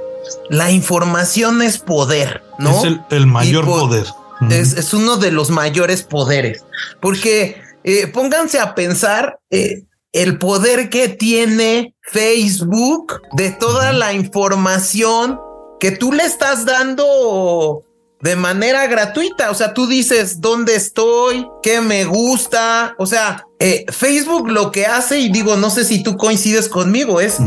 La 0.51 0.71
información 0.71 1.63
es 1.63 1.79
poder, 1.79 2.43
¿no? 2.59 2.85
Es 2.85 2.93
el, 3.11 3.27
mayor 3.27 3.65
poder 3.65 4.07
es, 4.51 4.95
uno 4.95 5.17
de 5.17 5.31
los 5.31 5.51
mayores 5.51 6.03
poderes, 6.03 6.65
porque 7.01 7.61
eh, 7.85 8.07
pónganse 8.09 8.59
a 8.59 8.75
pensar 8.75 9.39
eh, 9.51 9.85
el 10.13 10.39
poder 10.39 10.91
que 10.91 11.09
tiene 11.09 11.95
Facebook 12.03 13.21
de 13.33 13.51
toda 13.51 13.93
la 13.93 14.13
información 14.13 15.41
que 15.79 15.91
tú 15.91 16.13
le 16.13 16.25
estás 16.25 16.65
dando 16.65 17.85
de 18.21 18.37
manera 18.37 18.87
gratuita. 18.87 19.51
O 19.51 19.55
sea, 19.55 19.75
tú 19.75 19.87
dices 19.87 20.41
dónde 20.41 20.75
estoy, 20.75 21.47
qué 21.63 21.81
me 21.81 22.05
gusta. 22.05 22.95
O 22.99 23.07
sea, 23.07 23.47
eh, 23.59 23.85
Facebook 23.89 24.51
lo 24.51 24.73
que 24.73 24.87
hace, 24.87 25.19
y 25.19 25.31
digo, 25.31 25.57
no 25.57 25.71
sé 25.71 25.85
si 25.85 26.03
tú 26.03 26.17
coincides 26.17 26.69
conmigo, 26.69 27.21
es 27.21 27.39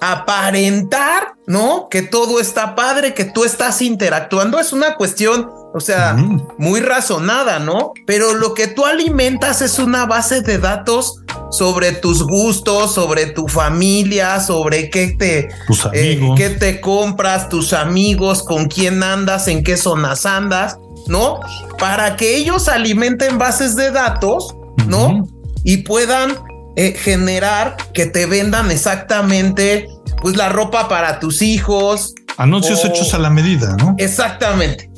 aparentar, 0.00 1.34
¿no? 1.46 1.88
Que 1.90 2.02
todo 2.02 2.40
está 2.40 2.74
padre, 2.74 3.14
que 3.14 3.24
tú 3.24 3.44
estás 3.44 3.82
interactuando. 3.82 4.58
Es 4.58 4.72
una 4.72 4.94
cuestión, 4.96 5.50
o 5.72 5.80
sea, 5.80 6.16
muy 6.58 6.80
razonada, 6.80 7.58
¿no? 7.58 7.92
Pero 8.06 8.34
lo 8.34 8.54
que 8.54 8.66
tú 8.66 8.84
alimentas 8.84 9.62
es 9.62 9.78
una 9.78 10.06
base 10.06 10.42
de 10.42 10.58
datos 10.58 11.22
sobre 11.50 11.92
tus 11.92 12.22
gustos, 12.24 12.94
sobre 12.94 13.26
tu 13.26 13.46
familia, 13.48 14.40
sobre 14.40 14.90
qué 14.90 15.14
te, 15.18 15.48
eh, 15.92 16.20
qué 16.36 16.50
te 16.50 16.80
compras, 16.80 17.48
tus 17.48 17.72
amigos, 17.72 18.42
con 18.42 18.66
quién 18.66 19.02
andas, 19.02 19.48
en 19.48 19.62
qué 19.62 19.76
zonas 19.76 20.26
andas, 20.26 20.76
¿no? 21.06 21.40
Para 21.78 22.16
que 22.16 22.36
ellos 22.36 22.68
alimenten 22.68 23.38
bases 23.38 23.76
de 23.76 23.90
datos, 23.90 24.54
¿no? 24.86 25.26
y 25.64 25.78
puedan 25.78 26.36
eh, 26.76 26.94
generar 26.96 27.76
que 27.92 28.06
te 28.06 28.26
vendan 28.26 28.70
exactamente 28.70 29.88
pues 30.22 30.36
la 30.36 30.48
ropa 30.48 30.88
para 30.88 31.18
tus 31.20 31.42
hijos. 31.42 32.14
Anuncios 32.36 32.84
hechos 32.84 33.14
a 33.14 33.18
la 33.18 33.30
medida, 33.30 33.76
¿no? 33.76 33.94
Exactamente. 33.98 34.89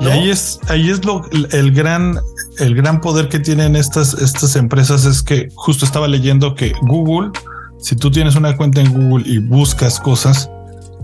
Y 0.00 0.06
ahí 0.06 0.30
es, 0.30 0.60
ahí 0.68 0.90
es 0.90 1.04
lo, 1.04 1.24
el 1.30 1.72
gran, 1.72 2.18
el 2.58 2.74
gran 2.74 3.00
poder 3.00 3.28
que 3.28 3.38
tienen 3.38 3.76
estas, 3.76 4.14
estas 4.14 4.56
empresas 4.56 5.04
es 5.04 5.22
que 5.22 5.48
justo 5.54 5.84
estaba 5.84 6.08
leyendo 6.08 6.54
que 6.54 6.72
Google, 6.82 7.30
si 7.78 7.96
tú 7.96 8.10
tienes 8.10 8.36
una 8.36 8.56
cuenta 8.56 8.80
en 8.80 8.92
Google 8.92 9.24
y 9.26 9.38
buscas 9.38 9.98
cosas, 10.00 10.50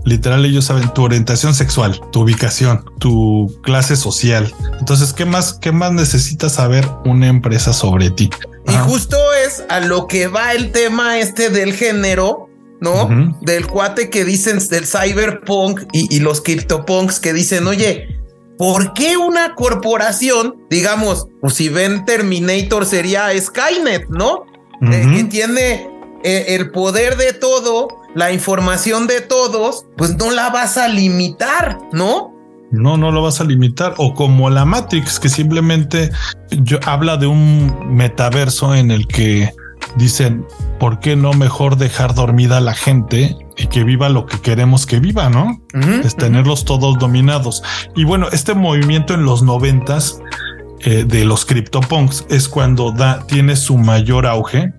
literal 0.05 0.45
ellos 0.45 0.65
saben 0.65 0.93
tu 0.93 1.03
orientación 1.03 1.53
sexual, 1.53 1.99
tu 2.11 2.21
ubicación, 2.21 2.83
tu 2.99 3.53
clase 3.63 3.95
social. 3.95 4.53
Entonces, 4.79 5.13
¿qué 5.13 5.25
más, 5.25 5.53
qué 5.53 5.71
más 5.71 5.91
necesita 5.91 6.49
saber 6.49 6.87
una 7.05 7.27
empresa 7.27 7.73
sobre 7.73 8.09
ti? 8.09 8.29
Y 8.67 8.73
justo 8.73 9.17
es 9.45 9.63
a 9.69 9.79
lo 9.79 10.07
que 10.07 10.27
va 10.27 10.53
el 10.53 10.71
tema 10.71 11.19
este 11.19 11.49
del 11.49 11.73
género, 11.73 12.49
¿no? 12.79 13.09
Del 13.41 13.67
cuate 13.67 14.09
que 14.09 14.25
dicen 14.25 14.59
del 14.69 14.85
cyberpunk 14.85 15.81
y, 15.91 16.19
los 16.19 16.41
CryptoPunks 16.41 17.19
que 17.19 17.33
dicen, 17.33 17.67
oye, 17.67 18.07
¿por 18.57 18.93
qué 18.93 19.17
una 19.17 19.55
corporación, 19.55 20.55
digamos, 20.69 21.27
pues 21.41 21.55
si 21.55 21.69
ven 21.69 22.05
Terminator 22.05 22.85
sería 22.85 23.29
Skynet, 23.39 24.09
¿no? 24.09 24.45
Eh, 24.81 25.07
que 25.15 25.23
tiene 25.25 25.89
eh, 26.23 26.45
el 26.49 26.71
poder 26.71 27.15
de 27.15 27.31
todo, 27.31 27.87
la 28.15 28.33
información 28.33 29.07
de 29.07 29.21
todos, 29.21 29.85
pues 29.95 30.17
no 30.17 30.31
la 30.31 30.49
vas 30.49 30.77
a 30.77 30.89
limitar, 30.89 31.79
¿no? 31.93 32.33
No, 32.71 32.97
no 32.97 33.11
lo 33.11 33.21
vas 33.21 33.39
a 33.39 33.43
limitar. 33.43 33.93
O 33.97 34.13
como 34.13 34.49
la 34.49 34.65
Matrix, 34.65 35.19
que 35.19 35.29
simplemente 35.29 36.11
yo, 36.49 36.79
habla 36.85 37.17
de 37.17 37.27
un 37.27 37.95
metaverso 37.95 38.75
en 38.75 38.91
el 38.91 39.07
que 39.07 39.53
dicen, 39.95 40.45
¿por 40.79 40.99
qué 40.99 41.15
no 41.15 41.33
mejor 41.33 41.77
dejar 41.77 42.15
dormida 42.15 42.57
a 42.57 42.61
la 42.61 42.73
gente 42.73 43.37
y 43.57 43.67
que 43.67 43.83
viva 43.83 44.09
lo 44.09 44.25
que 44.25 44.39
queremos 44.39 44.85
que 44.85 44.99
viva, 44.99 45.29
no? 45.29 45.61
es 46.03 46.15
tenerlos 46.15 46.65
todos 46.65 46.97
dominados. 46.99 47.63
Y 47.95 48.03
bueno, 48.03 48.27
este 48.31 48.53
movimiento 48.53 49.13
en 49.13 49.25
los 49.25 49.43
noventas 49.43 50.19
eh, 50.81 51.05
de 51.07 51.25
los 51.25 51.45
CryptoPunks 51.45 52.25
es 52.29 52.49
cuando 52.49 52.91
da, 52.91 53.25
tiene 53.27 53.55
su 53.55 53.77
mayor 53.77 54.25
auge 54.25 54.73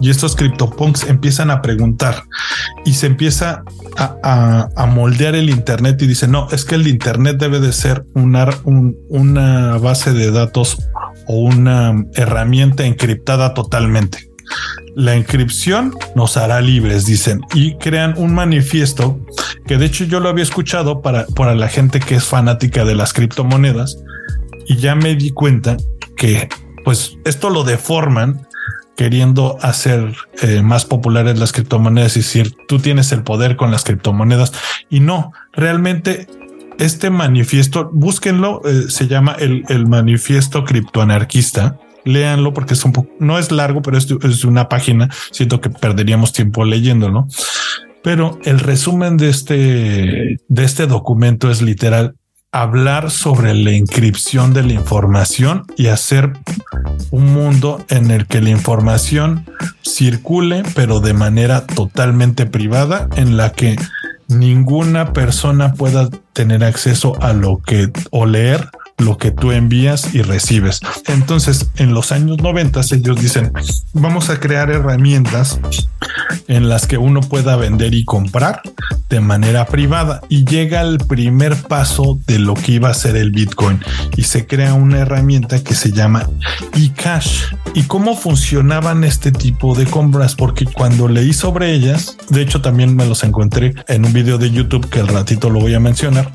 y 0.00 0.10
estos 0.10 0.34
CryptoPunks 0.34 1.04
empiezan 1.04 1.50
a 1.50 1.62
preguntar 1.62 2.24
y 2.84 2.94
se 2.94 3.06
empieza 3.06 3.62
a, 3.96 4.86
moldear 4.86 5.34
el 5.34 5.50
Internet 5.50 6.00
y 6.02 6.06
dice, 6.06 6.26
no, 6.26 6.48
es 6.50 6.64
que 6.64 6.74
el 6.74 6.88
Internet 6.88 7.36
debe 7.38 7.60
de 7.60 7.72
ser 7.72 8.04
una, 8.14 8.48
una 8.64 9.78
base 9.78 10.12
de 10.12 10.30
datos 10.30 10.78
o 11.26 11.36
una 11.36 11.94
herramienta 12.14 12.84
encriptada 12.84 13.54
totalmente. 13.54 14.28
La 14.94 15.14
encripción 15.14 15.94
nos 16.14 16.36
hará 16.36 16.60
libres, 16.60 17.06
dicen, 17.06 17.40
y 17.54 17.76
crean 17.76 18.14
un 18.16 18.34
manifiesto 18.34 19.18
que 19.66 19.78
de 19.78 19.86
hecho 19.86 20.04
yo 20.04 20.20
lo 20.20 20.28
había 20.28 20.44
escuchado 20.44 21.00
para, 21.00 21.26
para 21.26 21.54
la 21.54 21.68
gente 21.68 22.00
que 22.00 22.16
es 22.16 22.24
fanática 22.24 22.84
de 22.84 22.94
las 22.94 23.12
criptomonedas 23.12 23.98
y 24.66 24.76
ya 24.76 24.94
me 24.94 25.14
di 25.14 25.30
cuenta 25.30 25.76
que 26.16 26.48
pues 26.84 27.16
esto 27.24 27.50
lo 27.50 27.64
deforman 27.64 28.46
queriendo 28.96 29.58
hacer 29.62 30.14
eh, 30.42 30.62
más 30.62 30.84
populares 30.84 31.38
las 31.38 31.52
criptomonedas 31.52 32.16
y 32.16 32.20
decir 32.20 32.54
tú 32.68 32.78
tienes 32.78 33.12
el 33.12 33.22
poder 33.22 33.56
con 33.56 33.70
las 33.70 33.84
criptomonedas 33.84 34.52
y 34.90 35.00
no, 35.00 35.32
realmente 35.52 36.26
este 36.78 37.10
manifiesto, 37.10 37.90
búsquenlo, 37.92 38.62
eh, 38.64 38.84
se 38.88 39.06
llama 39.06 39.36
el, 39.38 39.64
el 39.68 39.86
manifiesto 39.86 40.64
criptoanarquista. 40.64 41.78
Léanlo 42.04 42.52
porque 42.52 42.74
es 42.74 42.84
un 42.84 42.92
poco, 42.92 43.10
no 43.18 43.38
es 43.38 43.52
largo, 43.52 43.82
pero 43.82 43.96
es, 43.98 44.08
es 44.22 44.44
una 44.44 44.68
página. 44.68 45.08
Siento 45.30 45.60
que 45.60 45.70
perderíamos 45.70 46.32
tiempo 46.32 46.64
leyéndolo. 46.64 47.28
Pero 48.02 48.38
el 48.44 48.58
resumen 48.58 49.16
de 49.16 49.28
este, 49.28 50.38
de 50.48 50.64
este 50.64 50.86
documento 50.86 51.50
es 51.50 51.62
literal 51.62 52.16
hablar 52.52 53.10
sobre 53.10 53.54
la 53.54 53.72
inscripción 53.72 54.52
de 54.52 54.62
la 54.62 54.74
información 54.74 55.64
y 55.76 55.86
hacer 55.86 56.32
un 57.10 57.32
mundo 57.32 57.84
en 57.88 58.10
el 58.10 58.26
que 58.26 58.42
la 58.42 58.50
información 58.50 59.46
circule, 59.82 60.62
pero 60.74 61.00
de 61.00 61.14
manera 61.14 61.66
totalmente 61.66 62.44
privada, 62.44 63.08
en 63.16 63.38
la 63.38 63.52
que 63.52 63.76
ninguna 64.28 65.12
persona 65.14 65.72
pueda 65.72 66.10
tener 66.34 66.62
acceso 66.62 67.20
a 67.22 67.32
lo 67.32 67.58
que 67.58 67.90
o 68.10 68.26
leer 68.26 68.68
lo 68.98 69.18
que 69.18 69.30
tú 69.30 69.52
envías 69.52 70.14
y 70.14 70.22
recibes. 70.22 70.80
Entonces, 71.06 71.70
en 71.76 71.94
los 71.94 72.12
años 72.12 72.38
90 72.38 72.80
ellos 72.92 73.20
dicen, 73.20 73.52
vamos 73.92 74.30
a 74.30 74.40
crear 74.40 74.70
herramientas 74.70 75.60
en 76.48 76.68
las 76.68 76.86
que 76.86 76.98
uno 76.98 77.20
pueda 77.20 77.56
vender 77.56 77.94
y 77.94 78.04
comprar 78.04 78.62
de 79.08 79.20
manera 79.20 79.66
privada 79.66 80.20
y 80.28 80.44
llega 80.44 80.80
el 80.80 80.98
primer 80.98 81.56
paso 81.56 82.18
de 82.26 82.38
lo 82.38 82.54
que 82.54 82.72
iba 82.72 82.88
a 82.88 82.94
ser 82.94 83.16
el 83.16 83.30
Bitcoin 83.30 83.80
y 84.16 84.22
se 84.22 84.46
crea 84.46 84.74
una 84.74 85.00
herramienta 85.00 85.62
que 85.62 85.74
se 85.74 85.92
llama 85.92 86.28
eCash. 86.74 87.42
¿Y 87.74 87.84
cómo 87.84 88.16
funcionaban 88.16 89.04
este 89.04 89.32
tipo 89.32 89.74
de 89.74 89.86
compras? 89.86 90.34
Porque 90.34 90.64
cuando 90.64 91.08
leí 91.08 91.32
sobre 91.32 91.72
ellas, 91.72 92.16
de 92.28 92.42
hecho 92.42 92.60
también 92.60 92.96
me 92.96 93.06
los 93.06 93.24
encontré 93.24 93.74
en 93.88 94.04
un 94.04 94.12
video 94.12 94.38
de 94.38 94.50
YouTube 94.50 94.88
que 94.88 95.00
al 95.00 95.08
ratito 95.08 95.50
lo 95.50 95.60
voy 95.60 95.74
a 95.74 95.80
mencionar, 95.80 96.32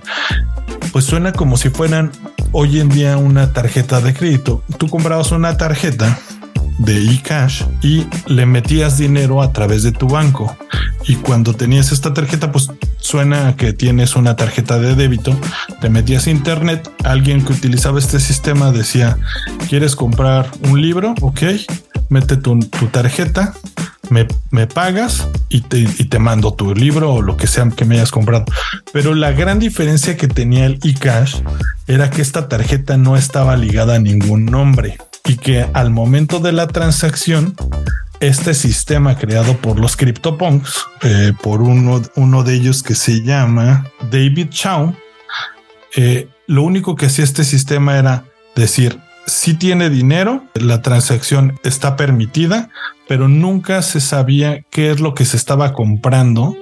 pues 0.92 1.06
suena 1.06 1.32
como 1.34 1.58
si 1.58 1.70
fueran 1.70 2.12
hoy 2.52 2.80
en 2.80 2.90
día 2.90 3.18
una 3.18 3.54
tarjeta 3.54 4.02
de 4.02 4.14
crédito. 4.14 4.64
Tú 4.78 4.88
comprabas 4.88 5.32
una 5.32 5.58
tarjeta 5.58 6.20
de 6.80 7.12
eCash 7.12 7.64
y 7.82 8.06
le 8.28 8.46
metías 8.46 8.98
dinero 8.98 9.42
a 9.42 9.52
través 9.52 9.84
de 9.84 9.92
tu 9.92 10.08
banco. 10.08 10.56
Y 11.08 11.16
cuando 11.16 11.54
tenías 11.54 11.92
esta 11.92 12.14
tarjeta, 12.14 12.52
pues 12.52 12.70
suena 12.98 13.56
que 13.56 13.74
tienes 13.74 14.16
una 14.16 14.36
tarjeta 14.36 14.78
de 14.78 14.96
débito, 14.96 15.40
te 15.80 15.90
metías 15.90 16.28
a 16.28 16.32
internet, 16.32 16.92
alguien 17.04 17.46
que 17.46 17.54
utilizaba 17.54 18.00
este 18.00 18.20
sistema 18.20 18.72
decía, 18.72 19.18
¿quieres 19.70 19.96
comprar 19.96 20.52
un 20.70 20.82
libro? 20.82 21.16
Ok, 21.22 21.44
mete 22.10 22.38
tu, 22.38 22.60
tarjeta, 22.92 23.54
me, 24.10 24.28
me, 24.52 24.68
pagas 24.68 25.28
y 25.50 25.62
te, 25.62 25.80
y 25.80 26.06
te 26.06 26.20
mando 26.20 26.54
tu 26.54 26.74
libro 26.74 27.14
o 27.14 27.22
lo 27.22 27.38
que 27.38 27.48
sea 27.48 27.70
que 27.70 27.86
me 27.86 27.96
hayas 27.96 28.12
comprado. 28.12 28.46
Pero 28.94 29.16
la 29.16 29.32
gran 29.32 29.60
diferencia 29.60 30.18
que 30.18 30.28
tenía 30.28 30.66
el 30.66 30.80
eCash 30.84 31.42
era 31.88 32.10
que 32.10 32.22
esta 32.22 32.48
tarjeta 32.48 32.98
no 32.98 33.16
estaba 33.18 33.56
ligada 33.56 33.96
a 33.96 34.00
ningún 34.00 34.46
nombre 34.46 34.98
y 35.26 35.38
que 35.38 35.66
al 35.74 35.92
momento 35.92 36.40
de 36.40 36.54
la 36.54 36.68
transacción, 36.68 37.56
este 38.20 38.54
sistema 38.54 39.18
creado 39.18 39.58
por 39.58 39.80
los 39.80 39.96
CryptoPunks, 39.96 40.86
eh, 41.02 41.34
por 41.42 41.62
uno, 41.62 42.02
uno 42.16 42.44
de 42.44 42.56
ellos 42.56 42.82
que 42.82 42.96
se 42.96 43.22
llama 43.22 43.88
David 44.10 44.50
Chow, 44.50 44.96
eh, 45.96 46.28
lo 46.48 46.64
único 46.64 46.96
que 46.96 47.08
hacía 47.08 47.26
este 47.26 47.44
sistema 47.44 47.98
era 47.98 48.24
decir, 48.56 49.00
si 49.28 49.54
tiene 49.54 49.90
dinero, 49.90 50.44
la 50.56 50.82
transacción 50.82 51.60
está 51.64 51.98
permitida, 51.98 52.70
pero 53.08 53.28
nunca 53.28 53.82
se 53.82 54.00
sabía 54.00 54.64
qué 54.70 54.90
es 54.90 55.02
lo 55.02 55.14
que 55.14 55.26
se 55.26 55.38
estaba 55.38 55.74
comprando. 55.74 56.56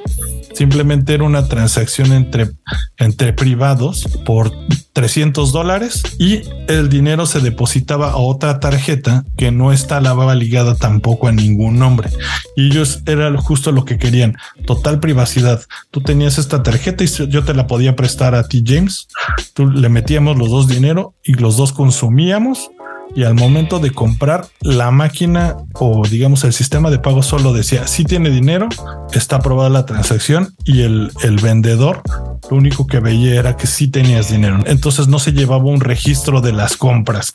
Simplemente 0.55 1.13
era 1.13 1.25
una 1.25 1.47
transacción 1.49 2.13
entre, 2.13 2.49
entre 2.97 3.33
privados 3.33 4.07
por 4.25 4.51
300 4.93 5.51
dólares 5.51 6.01
y 6.17 6.43
el 6.69 6.87
dinero 6.87 7.25
se 7.25 7.41
depositaba 7.41 8.11
a 8.11 8.15
otra 8.15 8.61
tarjeta 8.61 9.25
que 9.35 9.51
no 9.51 9.73
estaba 9.73 10.33
ligada 10.33 10.75
tampoco 10.75 11.27
a 11.27 11.33
ningún 11.33 11.77
nombre. 11.77 12.09
Y 12.55 12.67
ellos 12.67 13.03
era 13.05 13.35
justo 13.37 13.73
lo 13.73 13.83
que 13.83 13.97
querían, 13.97 14.37
total 14.65 15.01
privacidad. 15.01 15.61
Tú 15.91 16.01
tenías 16.01 16.37
esta 16.37 16.63
tarjeta 16.63 17.03
y 17.03 17.07
yo 17.07 17.43
te 17.43 17.53
la 17.53 17.67
podía 17.67 17.97
prestar 17.97 18.33
a 18.33 18.47
ti, 18.47 18.63
James. 18.65 19.09
Tú 19.53 19.69
le 19.69 19.89
metíamos 19.89 20.37
los 20.37 20.49
dos 20.49 20.69
dinero 20.69 21.15
y 21.21 21.33
los 21.33 21.57
dos 21.57 21.73
consumíamos 21.73 22.71
y 23.15 23.23
al 23.23 23.35
momento 23.35 23.79
de 23.79 23.91
comprar 23.91 24.47
la 24.61 24.91
máquina 24.91 25.57
o 25.73 26.05
digamos 26.07 26.43
el 26.43 26.53
sistema 26.53 26.89
de 26.89 26.99
pago 26.99 27.23
solo 27.23 27.53
decía 27.53 27.87
si 27.87 28.03
tiene 28.03 28.29
dinero, 28.29 28.67
está 29.13 29.37
aprobada 29.37 29.69
la 29.69 29.85
transacción 29.85 30.55
y 30.63 30.81
el, 30.81 31.11
el 31.23 31.37
vendedor 31.37 32.01
lo 32.49 32.57
único 32.57 32.87
que 32.87 32.99
veía 32.99 33.39
era 33.39 33.57
que 33.57 33.67
sí 33.67 33.87
tenías 33.87 34.29
dinero. 34.29 34.59
Entonces 34.65 35.07
no 35.07 35.19
se 35.19 35.31
llevaba 35.33 35.65
un 35.65 35.81
registro 35.81 36.41
de 36.41 36.53
las 36.53 36.77
compras 36.77 37.33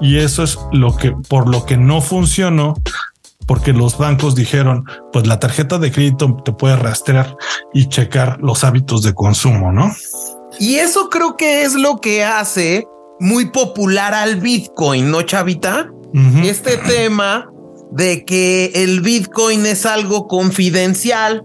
y 0.00 0.18
eso 0.18 0.42
es 0.42 0.58
lo 0.72 0.96
que 0.96 1.12
por 1.12 1.48
lo 1.48 1.64
que 1.64 1.76
no 1.76 2.00
funcionó 2.00 2.74
porque 3.46 3.72
los 3.72 3.98
bancos 3.98 4.36
dijeron, 4.36 4.84
pues 5.12 5.26
la 5.26 5.40
tarjeta 5.40 5.78
de 5.78 5.90
crédito 5.90 6.36
te 6.44 6.52
puede 6.52 6.76
rastrear 6.76 7.36
y 7.74 7.88
checar 7.88 8.38
los 8.40 8.62
hábitos 8.62 9.02
de 9.02 9.12
consumo, 9.12 9.72
¿no? 9.72 9.90
Y 10.60 10.76
eso 10.76 11.10
creo 11.10 11.36
que 11.36 11.64
es 11.64 11.74
lo 11.74 11.96
que 11.96 12.22
hace 12.22 12.86
muy 13.20 13.50
popular 13.50 14.14
al 14.14 14.36
Bitcoin, 14.36 15.10
¿no, 15.10 15.22
Chavita? 15.22 15.90
Este 16.42 16.76
tema 16.78 17.48
de 17.92 18.24
que 18.24 18.72
el 18.74 19.00
Bitcoin 19.00 19.66
es 19.66 19.86
algo 19.86 20.26
confidencial, 20.26 21.44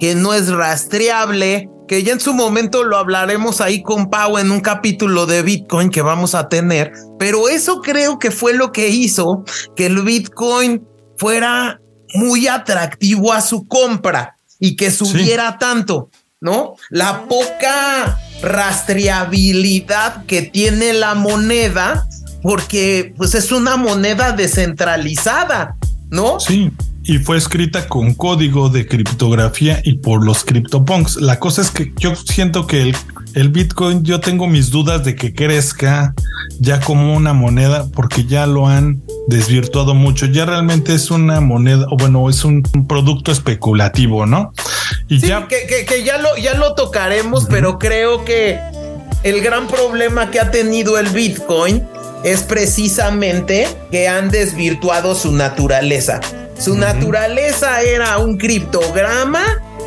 que 0.00 0.14
no 0.14 0.34
es 0.34 0.48
rastreable, 0.48 1.68
que 1.86 2.02
ya 2.02 2.12
en 2.12 2.20
su 2.20 2.32
momento 2.32 2.84
lo 2.84 2.96
hablaremos 2.96 3.60
ahí 3.60 3.82
con 3.82 4.10
Pau 4.10 4.38
en 4.38 4.50
un 4.50 4.60
capítulo 4.60 5.26
de 5.26 5.42
Bitcoin 5.42 5.90
que 5.90 6.02
vamos 6.02 6.34
a 6.34 6.48
tener, 6.48 6.92
pero 7.18 7.48
eso 7.48 7.82
creo 7.82 8.18
que 8.18 8.30
fue 8.30 8.54
lo 8.54 8.72
que 8.72 8.88
hizo 8.88 9.44
que 9.76 9.86
el 9.86 10.02
Bitcoin 10.02 10.84
fuera 11.18 11.80
muy 12.14 12.48
atractivo 12.48 13.32
a 13.32 13.40
su 13.40 13.66
compra 13.66 14.38
y 14.58 14.76
que 14.76 14.90
subiera 14.90 15.58
tanto, 15.58 16.10
¿no? 16.40 16.76
La 16.88 17.26
poca 17.28 18.18
rastreabilidad 18.42 20.24
que 20.24 20.42
tiene 20.42 20.92
la 20.92 21.14
moneda, 21.14 22.06
porque 22.42 23.14
pues 23.16 23.34
es 23.34 23.52
una 23.52 23.76
moneda 23.76 24.32
descentralizada, 24.32 25.76
¿no? 26.10 26.40
Sí, 26.40 26.72
y 27.02 27.18
fue 27.18 27.36
escrita 27.36 27.88
con 27.88 28.14
código 28.14 28.68
de 28.68 28.86
criptografía 28.86 29.80
y 29.84 29.94
por 29.94 30.24
los 30.24 30.44
CryptoPunks. 30.44 31.16
La 31.16 31.38
cosa 31.38 31.62
es 31.62 31.70
que 31.70 31.92
yo 31.98 32.14
siento 32.16 32.66
que 32.66 32.82
el, 32.82 32.96
el, 33.34 33.48
Bitcoin, 33.50 34.04
yo 34.04 34.20
tengo 34.20 34.46
mis 34.46 34.70
dudas 34.70 35.04
de 35.04 35.14
que 35.14 35.34
crezca 35.34 36.14
ya 36.58 36.80
como 36.80 37.14
una 37.14 37.32
moneda 37.32 37.88
porque 37.92 38.24
ya 38.24 38.46
lo 38.46 38.66
han 38.66 39.02
desvirtuado 39.28 39.94
mucho. 39.94 40.26
Ya 40.26 40.46
realmente 40.46 40.94
es 40.94 41.10
una 41.10 41.40
moneda, 41.40 41.86
o 41.90 41.96
bueno, 41.96 42.28
es 42.28 42.44
un, 42.44 42.62
producto 42.88 43.32
especulativo, 43.32 44.26
¿no? 44.26 44.52
Y 45.08 45.18
ya 45.18 45.46
que, 45.48 45.86
que, 45.86 46.04
ya 46.04 46.18
lo 46.18 46.36
ya 46.36 46.54
lo 46.54 46.74
tocaremos, 46.74 47.46
pero 47.48 47.78
creo 47.78 48.24
que 48.24 48.58
el 49.22 49.40
gran 49.42 49.66
problema 49.66 50.30
que 50.30 50.40
ha 50.40 50.50
tenido 50.50 50.98
el 50.98 51.08
Bitcoin 51.08 51.84
es 52.24 52.42
precisamente 52.42 53.68
que 53.90 54.08
han 54.08 54.30
desvirtuado 54.30 55.14
su 55.14 55.32
naturaleza. 55.32 56.20
Su 56.58 56.76
naturaleza 56.76 57.80
era 57.80 58.18
un 58.18 58.36
criptograma, 58.36 59.42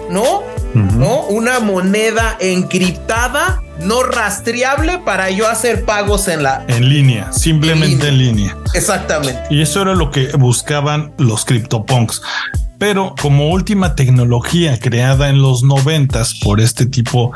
¿no? 0.10 0.44
¿No? 0.74 1.22
Una 1.28 1.60
moneda 1.60 2.36
encriptada, 2.40 3.62
no 3.80 4.04
rastreable 4.04 5.00
para 5.00 5.30
yo 5.30 5.48
hacer 5.48 5.86
pagos 5.86 6.28
en 6.28 6.44
la... 6.44 6.66
En 6.68 6.90
línea, 6.90 7.32
simplemente 7.32 8.08
en 8.08 8.18
línea. 8.18 8.58
Exactamente. 8.74 9.42
Y 9.50 9.62
eso 9.62 9.82
era 9.82 9.96
lo 9.96 10.12
que 10.12 10.28
buscaban 10.38 11.14
los 11.18 11.46
CryptoPunks. 11.46 12.22
Pero 12.78 13.16
como 13.22 13.50
última 13.50 13.96
tecnología 13.96 14.78
creada 14.80 15.30
en 15.30 15.42
los 15.42 15.64
noventas 15.64 16.34
por 16.44 16.60
este 16.60 16.86
tipo 16.86 17.32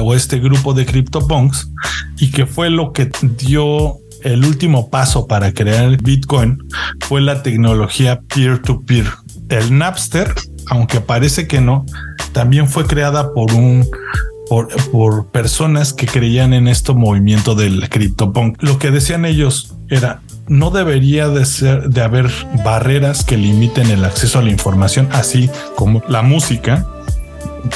o 0.00 0.14
este 0.14 0.38
grupo 0.38 0.74
de 0.74 0.86
CryptoPunks 0.86 1.70
y 2.18 2.30
que 2.30 2.46
fue 2.46 2.70
lo 2.70 2.92
que 2.92 3.10
dio 3.38 3.98
el 4.22 4.44
último 4.44 4.90
paso 4.90 5.26
para 5.26 5.52
crear 5.52 6.00
Bitcoin 6.00 6.62
fue 7.00 7.20
la 7.20 7.42
tecnología 7.42 8.20
peer-to-peer. 8.20 9.06
El 9.48 9.76
Napster, 9.76 10.32
aunque 10.68 11.00
parece 11.00 11.48
que 11.48 11.60
no, 11.60 11.84
también 12.32 12.68
fue 12.68 12.86
creada 12.86 13.32
por 13.34 13.52
un 13.52 13.86
por, 14.48 15.26
personas 15.26 15.92
que 15.92 16.06
creían 16.06 16.52
en 16.52 16.68
este 16.68 16.92
movimiento 16.92 17.54
del 17.54 17.88
CryptoPunk. 17.88 18.62
Lo 18.62 18.78
que 18.78 18.90
decían 18.90 19.24
ellos 19.24 19.74
era 19.88 20.20
no 20.48 20.70
debería 20.70 21.28
de 21.28 21.46
ser 21.46 21.88
de 21.88 22.02
haber 22.02 22.30
barreras 22.64 23.24
que 23.24 23.36
limiten 23.36 23.90
el 23.90 24.04
acceso 24.04 24.38
a 24.38 24.42
la 24.42 24.50
información, 24.50 25.08
así 25.12 25.48
como 25.76 26.02
la 26.08 26.22
música, 26.22 26.86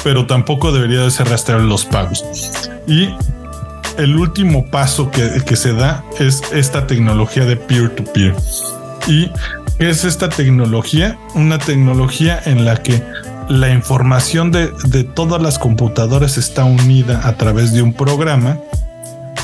pero 0.03 0.27
tampoco 0.27 0.73
debería 0.73 1.01
de 1.01 1.11
ser 1.11 1.29
rastrear 1.29 1.61
los 1.61 1.85
pagos. 1.85 2.25
Y 2.87 3.09
el 3.99 4.17
último 4.17 4.67
paso 4.67 5.11
que, 5.11 5.57
se 5.57 5.73
da 5.73 6.05
es 6.19 6.43
esta 6.53 6.87
tecnología 6.87 7.45
de 7.45 7.57
peer-to-peer. 7.57 8.35
¿Y 9.07 9.31
es 9.79 10.05
esta 10.05 10.29
tecnología? 10.29 11.19
Una 11.35 11.59
tecnología 11.59 12.41
en 12.45 12.65
la 12.65 12.83
que 12.83 13.03
la 13.49 13.71
información 13.71 14.51
de, 14.51 14.69
todas 15.15 15.41
las 15.41 15.59
computadoras 15.59 16.39
está 16.39 16.65
unida 16.65 17.27
a 17.27 17.37
través 17.37 17.73
de 17.73 17.83
un 17.83 17.93
programa 17.93 18.59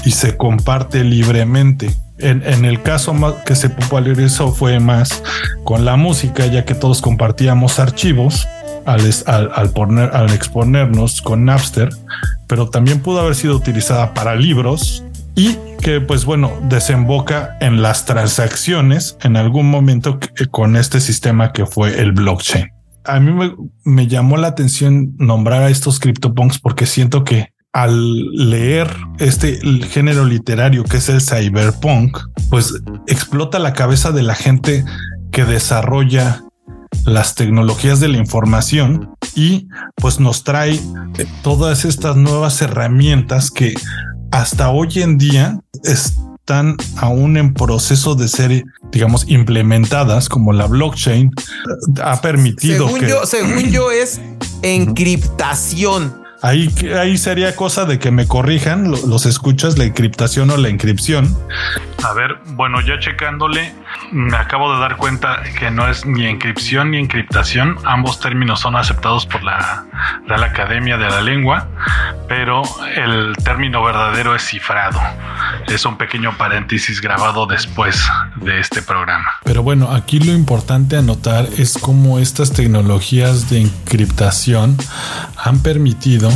y 0.05 0.11
se 0.11 0.37
comparte 0.37 1.05
libremente. 1.05 1.95
En, 2.19 2.65
el 2.65 2.83
caso 2.83 3.15
que 3.45 3.57
se 3.57 3.69
popularizó 3.69 4.53
fue 4.53 4.79
más 4.79 5.23
con 5.65 5.85
la 5.85 5.97
música, 5.97 6.47
ya 6.47 6.65
que 6.65 6.75
todos 6.75 7.01
compartíamos 7.01 7.81
archivos 7.81 8.47
al, 8.85 9.71
poner, 9.71 10.11
al 10.15 10.31
exponernos 10.31 11.21
con 11.21 11.45
Napster, 11.45 11.89
pero 12.47 12.69
también 12.69 13.01
pudo 13.01 13.21
haber 13.21 13.35
sido 13.35 13.57
utilizada 13.57 14.15
para 14.15 14.37
libros 14.37 15.05
y 15.35 15.57
que 15.81 16.01
pues 16.01 16.25
bueno 16.25 16.53
desemboca 16.69 17.57
en 17.61 17.83
las 17.83 18.05
transacciones 18.05 19.17
en 19.23 19.37
algún 19.37 19.69
momento 19.69 20.21
con 20.51 20.77
este 20.77 21.01
sistema 21.01 21.53
que 21.53 21.67
fue 21.67 22.01
el 22.01 22.13
blockchain. 22.13 22.82
A 23.05 23.21
mí 23.21 23.33
me, 23.85 24.07
llamó 24.07 24.37
la 24.37 24.49
atención 24.49 25.15
nombrar 25.19 25.63
a 25.63 25.71
estos 25.71 25.99
CryptoPunks 25.99 26.59
porque 26.59 26.87
siento 26.87 27.25
que 27.25 27.53
al 27.73 28.29
leer 28.33 28.89
este 29.19 29.59
género 29.89 30.25
literario 30.25 30.85
que 30.85 30.99
es 30.99 31.09
el 31.09 31.21
cyberpunk, 31.21 32.19
pues 32.51 32.75
explota 33.07 33.59
la 33.59 33.73
cabeza 33.73 34.13
de 34.13 34.23
la 34.23 34.35
gente 34.35 34.85
que 35.31 35.45
desarrolla 35.45 36.43
las 37.07 37.35
tecnologías 37.35 38.01
de 38.01 38.09
la 38.09 38.19
información 38.19 39.15
y 39.35 39.69
pues 39.97 40.21
nos 40.21 40.45
trae 40.45 40.79
todas 41.43 41.85
estas 41.85 42.17
nuevas 42.17 42.61
herramientas 42.61 43.51
que 43.51 43.75
hasta 44.31 44.71
hoy 44.71 44.89
en 44.97 45.19
día 45.19 45.59
están 46.43 46.77
aún 46.97 47.37
en 47.37 47.55
proceso 47.55 48.17
de 48.17 48.27
ser, 48.27 48.65
digamos, 48.91 49.29
implementadas 49.29 50.29
como 50.29 50.53
la 50.53 50.67
blockchain 50.67 51.31
ha 52.03 52.21
permitido 52.21 52.89
según 52.89 53.07
yo, 53.07 53.27
según 53.27 53.71
yo 53.71 53.93
es 53.93 54.21
encriptación 54.63 56.22
Ahí, 56.43 56.69
ahí 56.99 57.19
sería 57.19 57.55
cosa 57.55 57.85
de 57.85 58.01
que 58.01 58.11
me 58.11 58.27
corrijan 58.27 58.91
los 58.91 59.27
escuchas, 59.27 59.79
la 59.79 59.85
encriptación 59.85 60.51
o 60.51 60.57
la 60.57 60.69
inscripción. 60.69 61.37
A 62.03 62.13
ver, 62.15 62.37
bueno, 62.55 62.81
ya 62.81 62.99
checándole, 62.99 63.73
me 64.11 64.37
acabo 64.37 64.75
de 64.75 64.81
dar 64.81 64.97
cuenta 64.97 65.41
que 65.57 65.71
no 65.71 65.89
es 65.89 66.05
ni 66.05 66.27
encripción 66.27 66.91
ni 66.91 66.99
encriptación. 66.99 67.77
Ambos 67.85 68.19
términos 68.19 68.59
son 68.59 68.75
aceptados 68.75 69.25
por 69.25 69.45
la 69.45 69.85
Real 70.27 70.43
Academia 70.43 70.99
de 70.99 71.09
la 71.09 71.23
Lengua, 71.23 71.69
pero 72.29 72.63
el 72.97 73.37
término 73.45 73.85
verdadero 73.85 74.35
es 74.35 74.43
cifrado. 74.43 75.01
Es 75.69 75.85
un 75.85 75.97
pequeño 75.97 76.37
paréntesis 76.37 77.01
grabado 77.01 77.47
después 77.47 78.05
de 78.37 78.59
este 78.59 78.83
programa. 78.83 79.27
Pero 79.45 79.63
bueno, 79.63 79.93
aquí 79.93 80.19
lo 80.19 80.33
importante 80.33 80.97
a 80.97 81.03
notar 81.03 81.47
es 81.57 81.79
cómo 81.79 82.19
estas 82.19 82.53
tecnologías 82.53 83.49
de 83.49 83.61
encriptación 83.61 84.77
han 85.37 85.63
permitido 85.63 86.32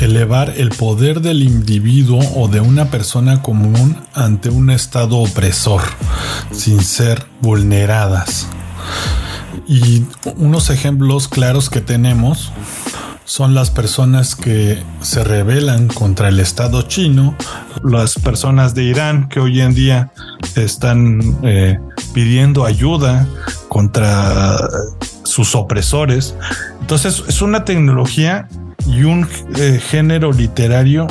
elevar 0.00 0.54
el 0.56 0.70
poder 0.70 1.20
del 1.20 1.42
individuo 1.42 2.20
o 2.36 2.48
de 2.48 2.60
una 2.60 2.90
persona 2.90 3.42
común 3.42 3.96
ante 4.14 4.48
un 4.48 4.70
estado 4.70 5.18
opresor, 5.18 5.82
sin 6.52 6.82
ser 6.82 7.26
vulneradas. 7.40 8.48
Y 9.66 10.04
unos 10.36 10.70
ejemplos 10.70 11.28
claros 11.28 11.70
que 11.70 11.80
tenemos 11.80 12.52
son 13.24 13.54
las 13.54 13.70
personas 13.70 14.34
que 14.34 14.82
se 15.02 15.22
rebelan 15.22 15.86
contra 15.86 16.28
el 16.28 16.40
Estado 16.40 16.82
chino, 16.82 17.36
las 17.84 18.14
personas 18.14 18.74
de 18.74 18.82
Irán 18.84 19.28
que 19.28 19.38
hoy 19.38 19.60
en 19.60 19.72
día 19.72 20.10
están 20.56 21.38
eh, 21.44 21.78
pidiendo 22.12 22.64
ayuda 22.64 23.28
contra 23.68 24.58
sus 25.22 25.54
opresores. 25.54 26.34
Entonces 26.80 27.22
es 27.28 27.40
una 27.40 27.64
tecnología 27.64 28.48
y 28.90 29.04
un 29.04 29.28
eh, 29.56 29.80
género 29.80 30.32
literario 30.32 31.06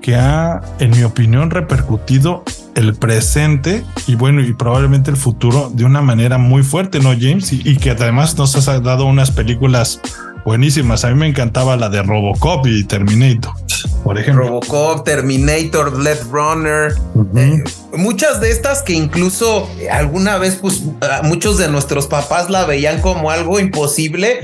que 0.00 0.16
ha, 0.16 0.60
en 0.78 0.90
mi 0.90 1.02
opinión, 1.02 1.50
repercutido 1.50 2.44
el 2.74 2.94
presente 2.94 3.84
y 4.06 4.16
bueno, 4.16 4.42
y 4.42 4.52
probablemente 4.52 5.10
el 5.10 5.16
futuro 5.16 5.70
de 5.72 5.84
una 5.84 6.02
manera 6.02 6.36
muy 6.36 6.62
fuerte, 6.62 7.00
¿no, 7.00 7.10
James? 7.18 7.52
Y, 7.52 7.76
que 7.76 7.92
además 7.92 8.36
nos 8.36 8.54
has 8.56 8.82
dado 8.82 9.06
unas 9.06 9.30
películas 9.30 10.00
buenísimas. 10.44 11.04
A 11.04 11.08
mí 11.08 11.14
me 11.14 11.26
encantaba 11.26 11.76
la 11.76 11.88
de 11.88 12.02
Robocop 12.02 12.66
y 12.66 12.84
Terminator, 12.84 13.54
por 14.02 14.18
ejemplo. 14.18 14.44
Robocop, 14.44 15.04
Terminator, 15.04 15.96
Blade 15.96 16.24
Runner. 16.30 16.94
Eh, 17.36 17.64
muchas 17.96 18.40
de 18.42 18.50
estas 18.50 18.82
que 18.82 18.92
incluso 18.92 19.70
alguna 19.90 20.36
vez, 20.36 20.56
pues 20.56 20.82
muchos 21.22 21.56
de 21.56 21.68
nuestros 21.68 22.08
papás 22.08 22.50
la 22.50 22.66
veían 22.66 23.00
como 23.00 23.30
algo 23.30 23.58
imposible, 23.58 24.40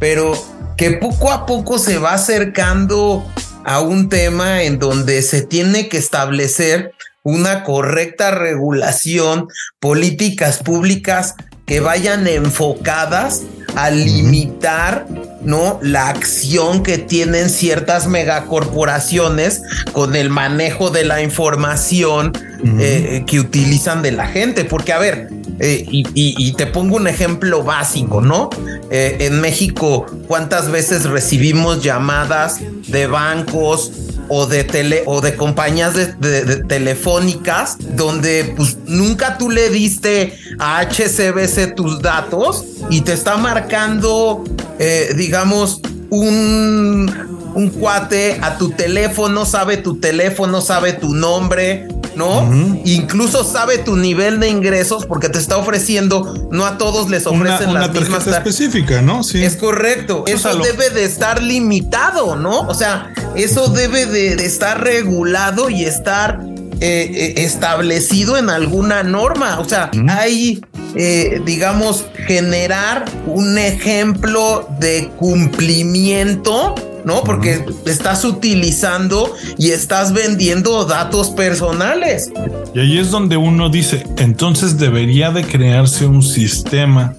pero 0.00 0.34
que 0.76 0.92
poco 0.92 1.30
a 1.30 1.46
poco 1.46 1.78
se 1.78 1.98
va 1.98 2.14
acercando 2.14 3.24
a 3.64 3.80
un 3.80 4.08
tema 4.08 4.62
en 4.62 4.78
donde 4.78 5.22
se 5.22 5.42
tiene 5.42 5.88
que 5.88 5.98
establecer 5.98 6.92
una 7.22 7.64
correcta 7.64 8.30
regulación, 8.32 9.48
políticas 9.80 10.58
públicas 10.58 11.34
que 11.66 11.80
vayan 11.80 12.26
enfocadas 12.26 13.42
a 13.74 13.90
limitar 13.90 15.06
¿no? 15.42 15.78
la 15.82 16.08
acción 16.08 16.82
que 16.82 16.98
tienen 16.98 17.48
ciertas 17.48 18.06
megacorporaciones 18.06 19.62
con 19.92 20.14
el 20.14 20.28
manejo 20.28 20.90
de 20.90 21.04
la 21.04 21.22
información 21.22 22.32
eh, 22.78 23.24
que 23.26 23.40
utilizan 23.40 24.02
de 24.02 24.12
la 24.12 24.26
gente. 24.26 24.64
Porque, 24.64 24.92
a 24.92 24.98
ver, 24.98 25.30
eh, 25.60 25.84
y, 25.86 26.52
te 26.54 26.66
pongo 26.66 26.96
un 26.96 27.06
ejemplo 27.06 27.62
básico, 27.62 28.20
¿no? 28.20 28.50
Eh, 28.90 29.18
en 29.20 29.40
México, 29.40 30.06
¿cuántas 30.26 30.70
veces 30.70 31.04
recibimos 31.04 31.82
llamadas 31.82 32.60
de 32.88 33.06
bancos 33.06 33.92
o 34.28 34.46
de 34.46 34.64
tele 34.64 35.02
o 35.06 35.20
de 35.20 35.36
compañías 35.36 35.94
de, 35.94 36.64
telefónicas 36.64 37.76
donde 37.96 38.54
pues 38.56 38.78
nunca 38.86 39.36
tú 39.38 39.50
le 39.50 39.68
diste 39.70 40.38
a 40.58 40.80
HCBC 40.80 41.74
tus 41.74 42.00
datos 42.00 42.64
y 42.88 43.02
te 43.02 43.12
está 43.12 43.36
marcando 43.36 44.44
eh, 44.78 45.12
digamos 45.14 45.80
un 46.08 47.34
un 47.54 47.70
cuate 47.70 48.38
a 48.42 48.58
tu 48.58 48.70
teléfono, 48.70 49.46
sabe 49.46 49.76
tu 49.76 49.96
teléfono, 49.96 50.60
sabe 50.60 50.92
tu 50.92 51.14
nombre, 51.14 51.88
¿no? 52.16 52.50
Incluso 52.84 53.44
sabe 53.44 53.78
tu 53.78 53.96
nivel 53.96 54.40
de 54.40 54.48
ingresos 54.48 55.06
porque 55.06 55.28
te 55.28 55.38
está 55.38 55.56
ofreciendo, 55.56 56.48
no 56.50 56.66
a 56.66 56.78
todos 56.78 57.10
les 57.10 57.26
ofrecen 57.26 57.70
una, 57.70 57.86
una 57.86 57.92
tarjeta 57.92 58.38
específica, 58.38 59.02
¿no? 59.02 59.22
Sí. 59.22 59.44
Es 59.44 59.56
correcto. 59.56 60.24
Eso, 60.26 60.56
debe 60.56 60.90
de 60.90 61.04
estar 61.04 61.42
limitado, 61.42 62.36
¿no? 62.36 62.62
O 62.62 62.74
sea, 62.74 63.12
eso 63.34 63.68
debe 63.68 64.06
de, 64.06 64.34
estar 64.44 64.82
regulado 64.82 65.70
y 65.70 65.84
estar 65.84 66.40
eh, 66.80 67.10
eh, 67.14 67.34
establecido 67.38 68.36
en 68.36 68.50
alguna 68.50 69.02
norma. 69.02 69.58
O 69.58 69.64
sea, 69.64 69.90
hay, 70.08 70.64
eh, 70.94 71.40
digamos, 71.44 72.06
generar 72.26 73.04
un 73.26 73.58
ejemplo 73.58 74.68
de 74.78 75.10
cumplimiento 75.16 76.74
¿no? 77.04 77.22
Porque 77.24 77.64
estás 77.86 78.24
utilizando 78.24 79.34
y 79.58 79.70
estás 79.70 80.12
vendiendo 80.12 80.84
datos 80.84 81.30
personales. 81.30 82.30
Y 82.74 82.80
ahí 82.80 82.98
es 82.98 83.10
donde 83.10 83.36
uno 83.36 83.68
dice, 83.68 84.04
entonces 84.18 84.78
debería 84.78 85.30
de 85.30 85.44
crearse 85.44 86.06
un 86.06 86.22
sistema 86.22 87.14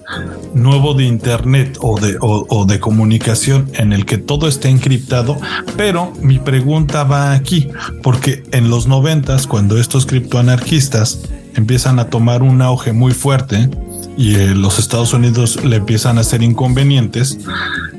nuevo 0.54 0.94
de 0.94 1.04
Internet 1.04 1.78
o 1.80 1.98
de, 1.98 2.16
o, 2.20 2.64
de 2.66 2.80
comunicación 2.80 3.70
en 3.74 3.92
el 3.92 4.06
que 4.06 4.18
todo 4.18 4.48
esté 4.48 4.68
encriptado, 4.68 5.38
pero 5.76 6.12
mi 6.20 6.38
pregunta 6.38 7.04
va 7.04 7.32
aquí, 7.32 7.68
porque 8.02 8.42
en 8.52 8.70
los 8.70 8.86
noventas, 8.86 9.46
cuando 9.46 9.78
estos 9.78 10.06
criptoanarquistas 10.06 11.20
empiezan 11.54 11.98
a 11.98 12.10
tomar 12.10 12.42
un 12.42 12.62
auge 12.62 12.92
muy 12.92 13.12
fuerte, 13.12 13.68
y 14.16 14.34
eh, 14.34 14.54
los 14.54 14.78
Estados 14.78 15.12
Unidos 15.12 15.62
le 15.64 15.76
empiezan 15.76 16.18
a 16.18 16.22
hacer 16.22 16.42
inconvenientes, 16.42 17.38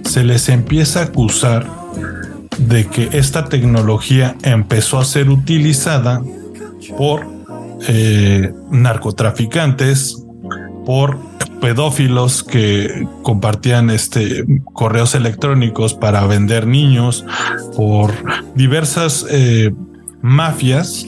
se 0.07 0.23
les 0.23 0.49
empieza 0.49 1.01
a 1.01 1.03
acusar 1.03 1.69
de 2.57 2.87
que 2.87 3.09
esta 3.11 3.45
tecnología 3.45 4.35
empezó 4.41 4.99
a 4.99 5.05
ser 5.05 5.29
utilizada 5.29 6.21
por 6.97 7.27
eh, 7.87 8.51
narcotraficantes, 8.71 10.23
por 10.85 11.19
pedófilos 11.59 12.43
que 12.43 13.07
compartían 13.21 13.89
este 13.89 14.45
correos 14.73 15.15
electrónicos 15.15 15.93
para 15.93 16.25
vender 16.25 16.67
niños, 16.67 17.25
por 17.75 18.13
diversas 18.55 19.25
eh, 19.29 19.73
mafias 20.21 21.05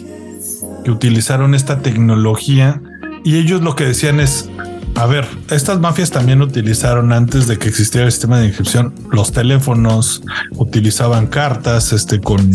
que 0.83 0.91
utilizaron 0.91 1.55
esta 1.55 1.81
tecnología. 1.81 2.81
Y 3.23 3.38
ellos 3.38 3.62
lo 3.62 3.75
que 3.75 3.85
decían 3.85 4.19
es 4.19 4.49
a 4.99 5.05
ver, 5.05 5.25
estas 5.49 5.79
mafias 5.79 6.12
también 6.12 6.41
utilizaron 6.41 7.13
antes 7.13 7.47
de 7.47 7.57
que 7.57 7.69
existiera 7.69 8.05
el 8.05 8.12
sistema 8.12 8.38
de 8.38 8.47
inscripción 8.47 8.93
los 9.12 9.31
teléfonos, 9.31 10.21
utilizaban 10.51 11.27
cartas, 11.27 11.93
este, 11.93 12.19
con, 12.19 12.51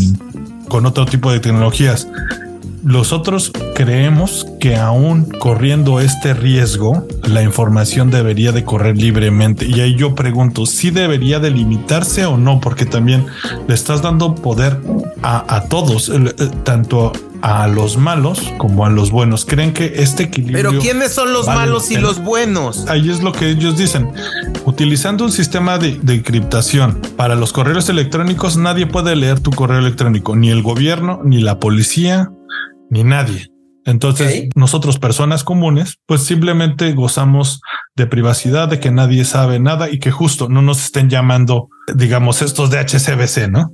con 0.68 0.84
otro 0.84 1.06
tipo 1.06 1.32
de 1.32 1.40
tecnologías. 1.40 2.06
Nosotros 2.82 3.50
creemos 3.74 4.46
que 4.60 4.76
aún 4.76 5.24
corriendo 5.38 6.00
este 6.00 6.34
riesgo, 6.34 7.08
la 7.22 7.42
información 7.42 8.10
debería 8.10 8.52
de 8.52 8.62
correr 8.62 8.98
libremente. 8.98 9.64
Y 9.64 9.80
ahí 9.80 9.94
yo 9.94 10.14
pregunto, 10.14 10.66
si 10.66 10.90
debería 10.90 11.40
de 11.40 11.50
limitarse 11.50 12.26
o 12.26 12.36
no? 12.36 12.60
Porque 12.60 12.84
también 12.84 13.24
le 13.66 13.74
estás 13.74 14.02
dando 14.02 14.34
poder 14.34 14.78
a, 15.22 15.56
a 15.56 15.62
todos, 15.68 16.12
tanto 16.64 17.12
a 17.44 17.68
los 17.68 17.98
malos 17.98 18.54
como 18.56 18.86
a 18.86 18.90
los 18.90 19.10
buenos. 19.10 19.44
Creen 19.44 19.74
que 19.74 19.92
este 19.96 20.24
equilibrio. 20.24 20.70
Pero 20.70 20.80
¿quiénes 20.80 21.12
son 21.12 21.34
los 21.34 21.46
malos 21.46 21.90
y 21.90 21.98
los 21.98 22.24
buenos? 22.24 22.86
Ahí 22.88 23.10
es 23.10 23.22
lo 23.22 23.32
que 23.32 23.50
ellos 23.50 23.76
dicen. 23.76 24.08
Utilizando 24.64 25.24
un 25.24 25.30
sistema 25.30 25.76
de, 25.76 26.00
encriptación 26.14 27.02
para 27.18 27.34
los 27.34 27.52
correos 27.52 27.90
electrónicos, 27.90 28.56
nadie 28.56 28.86
puede 28.86 29.14
leer 29.14 29.40
tu 29.40 29.50
correo 29.50 29.78
electrónico, 29.78 30.34
ni 30.34 30.50
el 30.50 30.62
gobierno, 30.62 31.20
ni 31.22 31.42
la 31.42 31.60
policía, 31.60 32.30
ni 32.88 33.04
nadie. 33.04 33.50
Entonces, 33.84 34.48
nosotros, 34.54 34.98
personas 34.98 35.44
comunes, 35.44 35.98
pues 36.06 36.22
simplemente 36.22 36.94
gozamos 36.94 37.60
de 37.94 38.06
privacidad, 38.06 38.68
de 38.68 38.80
que 38.80 38.90
nadie 38.90 39.26
sabe 39.26 39.60
nada 39.60 39.90
y 39.90 39.98
que 39.98 40.10
justo 40.10 40.48
no 40.48 40.62
nos 40.62 40.82
estén 40.82 41.10
llamando, 41.10 41.68
digamos, 41.94 42.40
estos 42.40 42.70
de 42.70 42.78
HCBC, 42.78 43.50
¿no? 43.50 43.70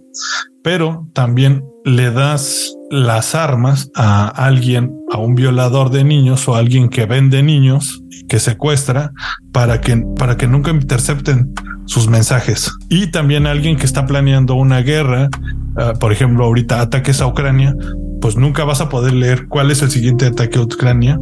Pero 0.65 1.07
también 1.15 1.63
le 1.85 2.11
das 2.11 2.75
las 2.91 3.35
armas 3.35 3.91
a 3.95 4.29
alguien, 4.29 4.93
a 5.13 5.19
un 5.19 5.35
violador 5.35 5.91
de 5.91 6.05
niños 6.05 6.47
o 6.49 6.55
a 6.55 6.59
alguien 6.59 6.89
que 6.89 7.07
vende 7.07 7.43
niños, 7.43 8.03
que 8.29 8.39
secuestra, 8.39 9.13
para 9.53 9.81
que, 9.81 10.03
para 10.19 10.37
que 10.37 10.47
nunca 10.47 10.71
intercepten 10.71 11.53
sus 11.87 12.09
mensajes. 12.09 12.71
Y 12.89 13.09
también 13.09 13.47
alguien 13.47 13.77
que 13.77 13.87
está 13.87 14.07
planeando 14.07 14.55
una 14.55 14.81
guerra, 14.81 15.29
ah, 15.77 15.95
por 15.99 16.13
ejemplo, 16.13 16.45
ahorita 16.45 16.81
ataques 16.81 17.21
a 17.21 17.27
Ucrania, 17.27 17.75
pues 18.21 18.37
nunca 18.37 18.65
vas 18.65 18.81
a 18.81 18.89
poder 18.89 19.15
leer 19.15 19.49
cuál 19.49 19.71
es 19.71 19.83
el 19.83 19.91
siguiente 19.91 20.27
ataque 20.27 20.59
a 20.59 20.63
Ucrania, 20.63 21.19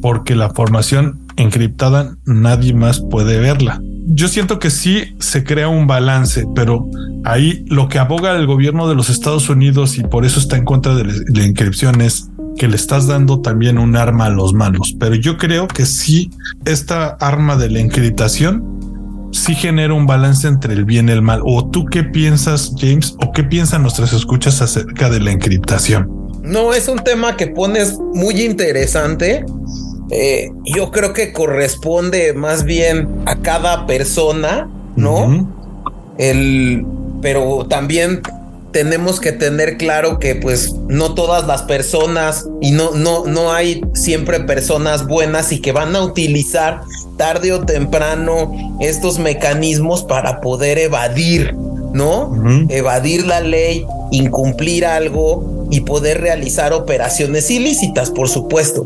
porque 0.00 0.34
la 0.34 0.50
formación 0.50 1.20
encriptada 1.36 2.16
nadie 2.26 2.74
más 2.74 3.00
puede 3.00 3.38
verla. 3.38 3.80
Yo 4.06 4.28
siento 4.28 4.58
que 4.58 4.70
sí 4.70 5.14
se 5.18 5.44
crea 5.44 5.68
un 5.68 5.86
balance, 5.86 6.44
pero 6.54 6.88
ahí 7.24 7.64
lo 7.68 7.88
que 7.88 7.98
aboga 7.98 8.36
el 8.36 8.46
gobierno 8.46 8.88
de 8.88 8.94
los 8.94 9.10
Estados 9.10 9.48
Unidos 9.48 9.96
y 9.98 10.02
por 10.02 10.24
eso 10.24 10.40
está 10.40 10.56
en 10.56 10.64
contra 10.64 10.94
de 10.94 11.04
la 11.04 11.44
inscripción 11.44 12.00
es 12.00 12.28
que 12.56 12.68
le 12.68 12.76
estás 12.76 13.06
dando 13.06 13.40
también 13.40 13.78
un 13.78 13.96
arma 13.96 14.26
a 14.26 14.30
los 14.30 14.52
malos. 14.54 14.94
Pero 14.98 15.14
yo 15.14 15.38
creo 15.38 15.68
que 15.68 15.86
sí, 15.86 16.30
esta 16.64 17.16
arma 17.20 17.56
de 17.56 17.70
la 17.70 17.80
encriptación 17.80 19.30
sí 19.32 19.54
genera 19.54 19.94
un 19.94 20.06
balance 20.06 20.46
entre 20.46 20.74
el 20.74 20.84
bien 20.84 21.08
y 21.08 21.12
el 21.12 21.22
mal. 21.22 21.40
¿O 21.44 21.68
tú 21.70 21.86
qué 21.86 22.04
piensas, 22.04 22.72
James? 22.78 23.16
¿O 23.24 23.32
qué 23.32 23.44
piensan 23.44 23.82
nuestras 23.82 24.12
escuchas 24.12 24.60
acerca 24.60 25.08
de 25.08 25.20
la 25.20 25.32
encriptación? 25.32 26.08
No, 26.42 26.74
es 26.74 26.88
un 26.88 26.98
tema 26.98 27.36
que 27.36 27.46
pones 27.46 27.98
muy 28.14 28.42
interesante. 28.42 29.44
Eh, 30.10 30.50
yo 30.64 30.90
creo 30.90 31.12
que 31.12 31.32
corresponde 31.32 32.34
más 32.34 32.64
bien 32.64 33.22
a 33.26 33.36
cada 33.36 33.86
persona, 33.86 34.68
¿no? 34.96 35.48
El 36.18 36.84
pero 37.22 37.66
también 37.68 38.20
tenemos 38.72 39.20
que 39.20 39.32
tener 39.32 39.76
claro 39.76 40.18
que 40.18 40.34
pues 40.34 40.74
no 40.88 41.14
todas 41.14 41.46
las 41.46 41.62
personas 41.62 42.48
y 42.60 42.72
no 42.72 42.90
no 42.92 43.24
no 43.26 43.52
hay 43.52 43.82
siempre 43.94 44.40
personas 44.40 45.06
buenas 45.06 45.52
y 45.52 45.60
que 45.60 45.72
van 45.72 45.94
a 45.94 46.02
utilizar 46.02 46.82
tarde 47.16 47.52
o 47.52 47.60
temprano 47.60 48.52
estos 48.80 49.18
mecanismos 49.18 50.02
para 50.02 50.40
poder 50.40 50.78
evadir, 50.78 51.54
¿no? 51.54 52.34
Evadir 52.68 53.26
la 53.26 53.40
ley, 53.40 53.86
incumplir 54.10 54.84
algo 54.84 55.66
y 55.70 55.80
poder 55.80 56.20
realizar 56.20 56.72
operaciones 56.72 57.50
ilícitas, 57.50 58.10
por 58.10 58.28
supuesto. 58.28 58.84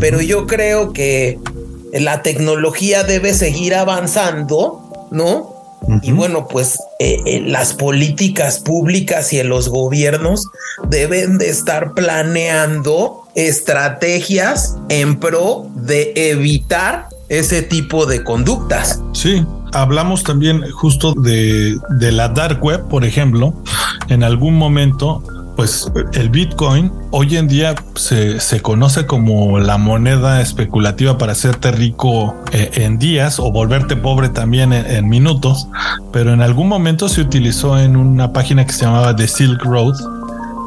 Pero 0.00 0.20
yo 0.20 0.46
creo 0.46 0.92
que 0.92 1.38
la 1.92 2.22
tecnología 2.22 3.04
debe 3.04 3.34
seguir 3.34 3.74
avanzando, 3.74 5.08
¿no? 5.10 5.58
Y 6.02 6.12
bueno, 6.12 6.48
pues 6.48 6.78
eh, 6.98 7.22
eh, 7.24 7.42
las 7.46 7.72
políticas 7.72 8.58
públicas 8.58 9.32
y 9.32 9.42
los 9.42 9.68
gobiernos 9.68 10.46
deben 10.88 11.38
de 11.38 11.48
estar 11.48 11.94
planeando 11.94 13.22
estrategias 13.34 14.76
en 14.88 15.18
pro 15.18 15.68
de 15.74 16.12
evitar 16.14 17.06
ese 17.28 17.62
tipo 17.62 18.06
de 18.06 18.22
conductas. 18.22 19.00
Sí, 19.12 19.46
hablamos 19.72 20.24
también 20.24 20.62
justo 20.72 21.14
de, 21.14 21.78
de 21.90 22.12
la 22.12 22.28
dark 22.28 22.62
web, 22.62 22.86
por 22.88 23.04
ejemplo, 23.04 23.54
en 24.08 24.24
algún 24.24 24.56
momento 24.56 25.22
pues 25.58 25.90
el 26.12 26.30
Bitcoin 26.30 26.92
hoy 27.10 27.36
en 27.36 27.48
día 27.48 27.74
se, 27.96 28.38
se, 28.38 28.62
conoce 28.62 29.06
como 29.06 29.58
la 29.58 29.76
moneda 29.76 30.40
especulativa 30.40 31.18
para 31.18 31.32
hacerte 31.32 31.72
rico 31.72 32.36
eh, 32.52 32.70
en 32.74 33.00
días 33.00 33.40
o 33.40 33.50
volverte 33.50 33.96
pobre 33.96 34.28
también 34.28 34.72
en, 34.72 34.86
en, 34.86 35.08
minutos, 35.08 35.66
pero 36.12 36.32
en 36.32 36.42
algún 36.42 36.68
momento 36.68 37.08
se 37.08 37.22
utilizó 37.22 37.76
en 37.76 37.96
una 37.96 38.32
página 38.32 38.64
que 38.66 38.72
se 38.72 38.84
llamaba 38.84 39.16
The 39.16 39.26
Silk 39.26 39.64
Road, 39.64 39.96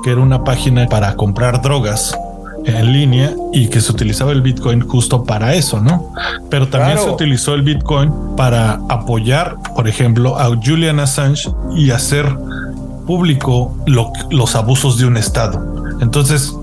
que 0.03 0.11
era 0.11 0.19
una 0.19 0.43
página 0.43 0.85
para 0.87 1.15
comprar 1.15 1.61
drogas 1.61 2.13
en 2.65 2.91
línea 2.91 3.33
y 3.53 3.67
que 3.67 3.79
se 3.79 3.93
utilizaba 3.93 4.33
el 4.33 4.41
Bitcoin 4.41 4.81
justo 4.81 5.23
para 5.23 5.53
eso, 5.53 5.79
¿no? 5.79 6.13
Pero 6.49 6.67
también 6.67 6.97
claro. 6.97 7.07
se 7.07 7.13
utilizó 7.13 7.53
el 7.53 7.61
Bitcoin 7.61 8.11
para 8.35 8.81
apoyar, 8.89 9.55
por 9.73 9.87
ejemplo, 9.87 10.37
a 10.37 10.47
Julian 10.47 10.99
Assange 10.99 11.49
y 11.77 11.91
hacer 11.91 12.27
público 13.11 13.75
lo, 13.87 14.13
los 14.29 14.55
abusos 14.55 14.97
de 14.97 15.05
un 15.05 15.17
Estado. 15.17 15.83
Entonces, 15.99 16.53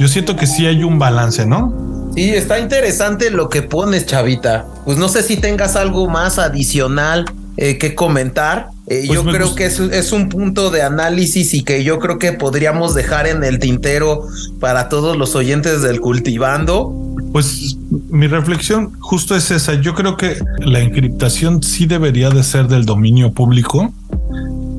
yo 0.00 0.08
siento 0.08 0.34
que 0.34 0.48
sí 0.48 0.66
hay 0.66 0.82
un 0.82 0.98
balance, 0.98 1.46
¿no? 1.46 2.10
Sí, 2.16 2.30
está 2.30 2.58
interesante 2.58 3.30
lo 3.30 3.48
que 3.48 3.62
pones, 3.62 4.04
Chavita. 4.04 4.66
Pues 4.84 4.98
no 4.98 5.08
sé 5.08 5.22
si 5.22 5.36
tengas 5.36 5.76
algo 5.76 6.08
más 6.08 6.40
adicional 6.40 7.24
eh, 7.56 7.78
que 7.78 7.94
comentar. 7.94 8.70
Eh, 8.88 9.04
pues 9.06 9.10
yo 9.12 9.24
creo 9.24 9.46
gusta. 9.46 9.58
que 9.58 9.66
es, 9.66 9.78
es, 9.78 10.10
un 10.10 10.28
punto 10.28 10.70
de 10.70 10.82
análisis 10.82 11.54
y 11.54 11.62
que 11.62 11.84
yo 11.84 12.00
creo 12.00 12.18
que 12.18 12.32
podríamos 12.32 12.96
dejar 12.96 13.28
en 13.28 13.44
el 13.44 13.60
tintero 13.60 14.26
para 14.58 14.88
todos 14.88 15.16
los 15.16 15.36
oyentes 15.36 15.82
del 15.82 16.00
cultivando. 16.00 16.92
Pues 17.32 17.76
mi 18.08 18.26
reflexión 18.26 18.90
justo 18.98 19.36
es 19.36 19.52
esa. 19.52 19.74
Yo 19.74 19.94
creo 19.94 20.16
que 20.16 20.36
la 20.58 20.80
encriptación 20.80 21.62
sí 21.62 21.86
debería 21.86 22.28
de 22.30 22.42
ser 22.42 22.66
del 22.66 22.84
dominio 22.86 23.32
público 23.32 23.92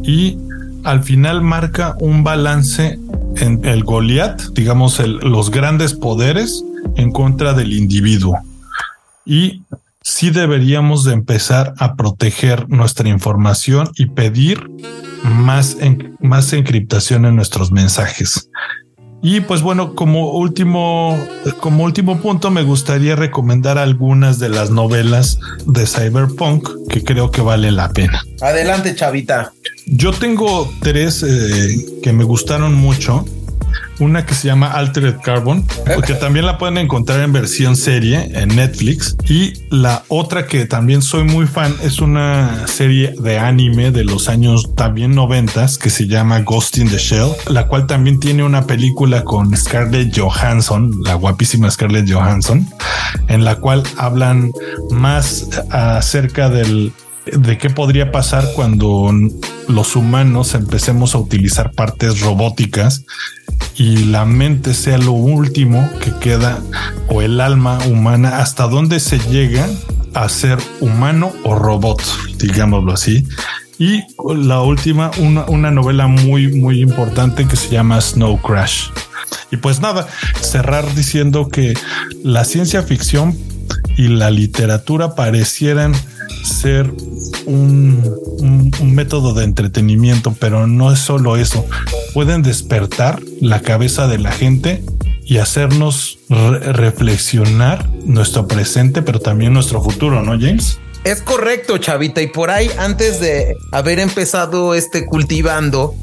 y 0.04 0.38
al 0.84 1.04
final 1.04 1.42
marca 1.42 1.96
un 2.00 2.24
balance 2.24 3.00
en 3.38 3.64
el 3.66 3.84
Goliat, 3.84 4.42
digamos, 4.54 5.00
los 5.00 5.52
grandes 5.52 5.94
poderes 5.94 6.64
en 6.96 7.12
contra 7.12 7.54
del 7.54 7.74
individuo. 7.74 8.38
Y 9.26 9.64
sí 10.02 10.30
deberíamos 10.30 11.04
de 11.04 11.14
empezar 11.14 11.74
a 11.78 11.96
proteger 11.96 12.68
nuestra 12.70 13.10
información 13.10 13.90
y 13.96 14.08
pedir 14.08 14.70
más, 15.24 15.78
más 16.20 16.54
encriptación 16.54 17.26
en 17.26 17.36
nuestros 17.36 17.72
mensajes. 17.72 18.50
Y 19.24 19.42
pues 19.42 19.62
bueno, 19.62 19.94
como 19.94 20.32
último, 20.32 21.18
como 21.60 21.84
último 21.84 22.20
punto, 22.20 22.50
me 22.50 22.64
gustaría 22.64 23.16
recomendar 23.16 23.78
algunas 23.78 24.40
de 24.40 24.50
las 24.50 24.72
novelas 24.72 25.40
de 25.68 25.86
Cyberpunk 25.86 26.68
que 26.90 27.04
creo 27.04 27.30
que 27.30 27.42
vale 27.42 27.72
la 27.72 27.90
pena. 27.90 28.24
Adelante, 28.42 28.96
Chavita. 28.96 29.54
Yo 29.86 30.12
tengo 30.12 30.72
tres 30.82 31.24
eh, 31.24 32.00
que 32.02 32.14
me 32.14 32.24
gustaron 32.24 32.74
mucho. 32.74 33.26
Una 34.00 34.26
que 34.26 34.34
se 34.34 34.48
llama 34.48 34.68
Altered 34.68 35.18
Carbon, 35.22 35.66
porque 35.96 36.16
también 36.16 36.46
la 36.46 36.58
pueden 36.58 36.78
encontrar 36.78 37.22
en 37.22 37.34
versión 37.34 37.76
serie 37.76 38.32
en 38.34 38.56
Netflix. 38.56 39.16
Y 39.30 39.54
la 39.70 40.04
otra 40.08 40.48
que 40.48 40.66
también 40.66 41.02
soy 41.02 41.24
muy 41.24 41.46
fan 41.46 41.76
es 41.84 42.00
una 42.00 42.68
serie 42.68 43.14
de 43.20 43.38
anime 43.38 43.92
de 43.92 44.04
los 44.04 44.28
años 44.28 44.76
también 44.76 45.14
noventas 45.14 45.78
que 45.78 45.90
se 45.90 46.08
llama 46.08 46.42
Ghost 46.42 46.78
in 46.78 46.90
the 46.90 46.98
Shell, 46.98 47.32
la 47.48 47.68
cual 47.68 47.86
también 47.88 48.20
tiene 48.20 48.44
una 48.44 48.66
película 48.66 49.24
con 49.24 49.56
Scarlett 49.56 50.18
Johansson, 50.18 50.92
la 51.04 51.14
guapísima 51.16 51.70
Scarlett 51.70 52.12
Johansson, 52.12 52.68
en 53.28 53.44
la 53.44 53.56
cual 53.56 53.84
hablan 53.98 54.52
más 54.90 55.48
acerca 55.70 56.50
del 56.50 56.92
de 57.38 57.58
qué 57.58 57.70
podría 57.70 58.12
pasar 58.12 58.46
cuando 58.56 59.12
los 59.68 59.96
humanos 59.96 60.54
empecemos 60.54 61.16
a 61.16 61.20
utilizar 61.20 61.72
partes 61.72 62.22
robóticas 62.22 63.06
y 63.76 64.06
la 64.06 64.26
mente 64.26 64.74
sea 64.74 64.98
lo 64.98 65.14
último 65.14 65.90
que 66.02 66.12
queda 66.20 66.60
o 67.10 67.22
el 67.22 67.40
alma 67.42 67.80
humana, 67.88 68.40
hasta 68.40 68.68
dónde 68.68 69.00
se 69.00 69.20
llega 69.20 69.68
a 70.14 70.28
ser 70.30 70.60
humano 70.80 71.32
o 71.44 71.56
robot, 71.56 72.02
digámoslo 72.38 72.94
así. 72.94 73.26
Y 73.80 74.04
la 74.36 74.62
última, 74.62 75.10
una, 75.18 75.46
una 75.46 75.72
novela 75.72 76.08
muy, 76.08 76.50
muy 76.54 76.82
importante 76.82 77.48
que 77.48 77.56
se 77.56 77.70
llama 77.70 78.00
Snow 78.00 78.40
Crash. 78.42 78.90
Y 79.52 79.58
pues 79.58 79.80
nada, 79.80 80.08
cerrar 80.42 80.94
diciendo 80.94 81.48
que 81.50 81.74
la 82.24 82.46
ciencia 82.46 82.84
ficción 82.84 83.36
y 83.98 84.08
la 84.08 84.30
literatura 84.30 85.16
parecieran 85.16 85.94
ser 86.44 86.92
un, 87.46 88.72
un, 88.80 88.96
método 88.96 89.34
de 89.34 89.44
entretenimiento, 89.44 90.36
pero 90.40 90.68
no 90.68 90.92
es 90.92 91.00
solo 91.00 91.38
eso. 91.38 91.66
Pueden 92.14 92.42
despertar 92.42 93.22
la 93.40 93.62
cabeza 93.62 94.08
de 94.08 94.20
la 94.20 94.32
gente 94.32 94.84
y 95.26 95.38
hacernos 95.38 96.20
re 96.30 96.74
reflexionar 96.74 97.90
nuestro 98.06 98.48
presente, 98.48 99.02
pero 99.02 99.20
también 99.20 99.54
nuestro 99.54 99.82
futuro, 99.82 100.22
¿no, 100.22 100.32
James? 100.32 100.80
Es 101.04 101.22
correcto, 101.22 101.78
Chavita. 101.80 102.22
Y 102.22 102.28
por 102.28 102.52
ahí, 102.52 102.70
antes 102.78 103.20
de 103.20 103.56
haber 103.72 104.00
empezado 104.00 104.76
este 104.76 105.06
cultivando, 105.06 105.96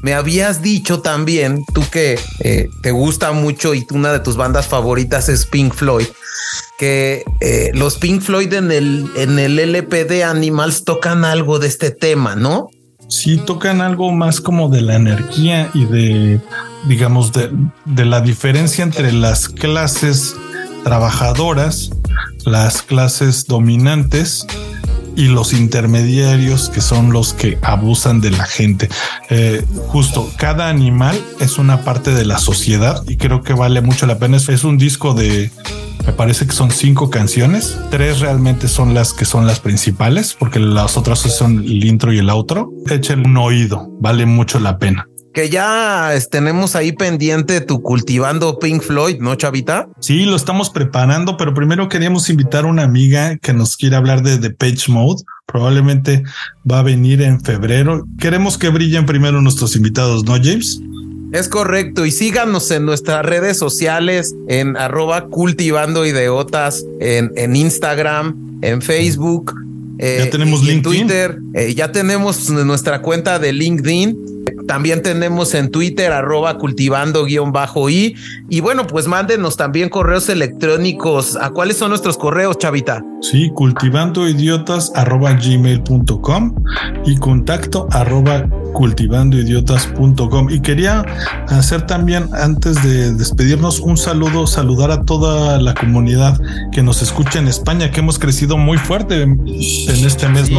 me 0.00 0.14
habías 0.14 0.62
dicho 0.62 1.00
también, 1.00 1.64
tú 1.74 1.82
que 1.90 2.18
eh, 2.40 2.68
te 2.82 2.90
gusta 2.90 3.32
mucho 3.32 3.74
y 3.74 3.86
una 3.90 4.12
de 4.12 4.20
tus 4.20 4.36
bandas 4.36 4.66
favoritas 4.66 5.28
es 5.28 5.44
Pink 5.44 5.74
Floyd, 5.74 6.06
que 6.78 7.24
eh, 7.40 7.70
los 7.74 7.96
Pink 7.96 8.22
Floyd 8.22 8.52
en 8.54 8.72
el, 8.72 9.10
en 9.16 9.38
el 9.38 9.58
LP 9.58 10.04
de 10.06 10.24
Animals 10.24 10.84
tocan 10.84 11.24
algo 11.26 11.58
de 11.58 11.68
este 11.68 11.90
tema, 11.90 12.34
¿no? 12.34 12.68
Sí, 13.08 13.36
tocan 13.36 13.82
algo 13.82 14.10
más 14.12 14.40
como 14.40 14.68
de 14.68 14.80
la 14.80 14.96
energía 14.96 15.70
y 15.74 15.84
de, 15.84 16.40
digamos, 16.88 17.32
de, 17.32 17.50
de 17.84 18.04
la 18.04 18.20
diferencia 18.20 18.82
entre 18.82 19.12
las 19.12 19.48
clases 19.48 20.34
trabajadoras, 20.82 21.90
las 22.46 22.80
clases 22.82 23.46
dominantes 23.46 24.46
y 25.16 25.28
los 25.28 25.52
intermediarios 25.52 26.68
que 26.68 26.80
son 26.80 27.12
los 27.12 27.32
que 27.32 27.58
abusan 27.62 28.20
de 28.20 28.30
la 28.30 28.44
gente. 28.44 28.88
Eh, 29.30 29.64
justo 29.88 30.30
cada 30.36 30.68
animal 30.68 31.18
es 31.40 31.58
una 31.58 31.82
parte 31.82 32.12
de 32.12 32.24
la 32.24 32.38
sociedad 32.38 33.02
y 33.08 33.16
creo 33.16 33.42
que 33.42 33.54
vale 33.54 33.80
mucho 33.80 34.06
la 34.06 34.18
pena. 34.18 34.36
Es, 34.36 34.48
es 34.48 34.64
un 34.64 34.78
disco 34.78 35.14
de, 35.14 35.50
me 36.06 36.12
parece 36.12 36.46
que 36.46 36.52
son 36.52 36.70
cinco 36.70 37.10
canciones. 37.10 37.78
Tres 37.90 38.20
realmente 38.20 38.68
son 38.68 38.94
las 38.94 39.12
que 39.12 39.24
son 39.24 39.46
las 39.46 39.58
principales 39.58 40.36
porque 40.38 40.60
las 40.60 40.96
otras 40.96 41.20
son 41.20 41.58
el 41.58 41.84
intro 41.84 42.12
y 42.12 42.18
el 42.18 42.30
outro. 42.30 42.70
Echen 42.88 43.26
un 43.26 43.36
oído, 43.38 43.88
vale 44.00 44.26
mucho 44.26 44.60
la 44.60 44.78
pena 44.78 45.08
que 45.36 45.50
ya 45.50 46.14
tenemos 46.30 46.76
ahí 46.76 46.92
pendiente 46.92 47.60
tu 47.60 47.82
cultivando 47.82 48.58
Pink 48.58 48.80
Floyd, 48.80 49.18
¿no, 49.20 49.34
Chavita? 49.34 49.86
Sí, 50.00 50.24
lo 50.24 50.34
estamos 50.34 50.70
preparando, 50.70 51.36
pero 51.36 51.52
primero 51.52 51.90
queríamos 51.90 52.30
invitar 52.30 52.64
a 52.64 52.68
una 52.68 52.84
amiga 52.84 53.36
que 53.36 53.52
nos 53.52 53.76
quiere 53.76 53.96
hablar 53.96 54.22
de 54.22 54.38
The 54.38 54.48
Page 54.48 54.90
Mode. 54.90 55.24
Probablemente 55.44 56.22
va 56.68 56.78
a 56.78 56.82
venir 56.82 57.20
en 57.20 57.42
febrero. 57.42 58.06
Queremos 58.18 58.56
que 58.56 58.70
brillen 58.70 59.04
primero 59.04 59.42
nuestros 59.42 59.76
invitados, 59.76 60.24
¿no, 60.24 60.36
James? 60.42 60.80
Es 61.32 61.50
correcto. 61.50 62.06
Y 62.06 62.12
síganos 62.12 62.70
en 62.70 62.86
nuestras 62.86 63.22
redes 63.22 63.58
sociales, 63.58 64.34
en 64.48 64.78
arroba 64.78 65.26
cultivando 65.26 66.06
ideotas, 66.06 66.82
en, 66.98 67.30
en 67.36 67.56
Instagram, 67.56 68.60
en 68.62 68.80
Facebook. 68.80 69.54
Eh, 69.98 70.22
ya 70.24 70.30
tenemos 70.30 70.62
y, 70.62 70.68
LinkedIn. 70.68 71.00
En 71.02 71.06
Twitter, 71.08 71.38
eh, 71.52 71.74
ya 71.74 71.92
tenemos 71.92 72.48
nuestra 72.48 73.02
cuenta 73.02 73.38
de 73.38 73.52
LinkedIn. 73.52 74.35
También 74.66 75.02
tenemos 75.02 75.54
en 75.54 75.70
Twitter 75.70 76.12
arroba 76.12 76.58
cultivando 76.58 77.24
guion 77.24 77.52
bajo 77.52 77.88
y 77.90 78.16
y 78.48 78.60
bueno, 78.60 78.86
pues 78.86 79.06
mándenos 79.06 79.56
también 79.56 79.88
correos 79.88 80.28
electrónicos. 80.28 81.36
¿A 81.36 81.50
cuáles 81.50 81.76
son 81.76 81.90
nuestros 81.90 82.16
correos, 82.16 82.58
Chavita? 82.58 83.04
Sí, 83.20 83.50
cultivando 83.54 84.28
idiotas 84.28 84.92
arroba 84.94 85.32
gmail.com 85.32 86.54
y 87.04 87.16
contacto 87.16 87.88
arroba 87.90 88.46
cultivandoidiotas.com. 88.72 90.50
Y 90.50 90.60
quería 90.60 91.04
hacer 91.48 91.86
también, 91.86 92.28
antes 92.34 92.82
de 92.82 93.14
despedirnos, 93.14 93.80
un 93.80 93.96
saludo, 93.96 94.46
saludar 94.46 94.90
a 94.90 95.02
toda 95.02 95.60
la 95.60 95.74
comunidad 95.74 96.38
que 96.72 96.82
nos 96.82 97.02
escucha 97.02 97.38
en 97.38 97.48
España, 97.48 97.90
que 97.90 98.00
hemos 98.00 98.18
crecido 98.18 98.56
muy 98.58 98.78
fuerte 98.78 99.22
en 99.22 99.40
este 99.46 100.28
mes, 100.28 100.46
sí, 100.46 100.54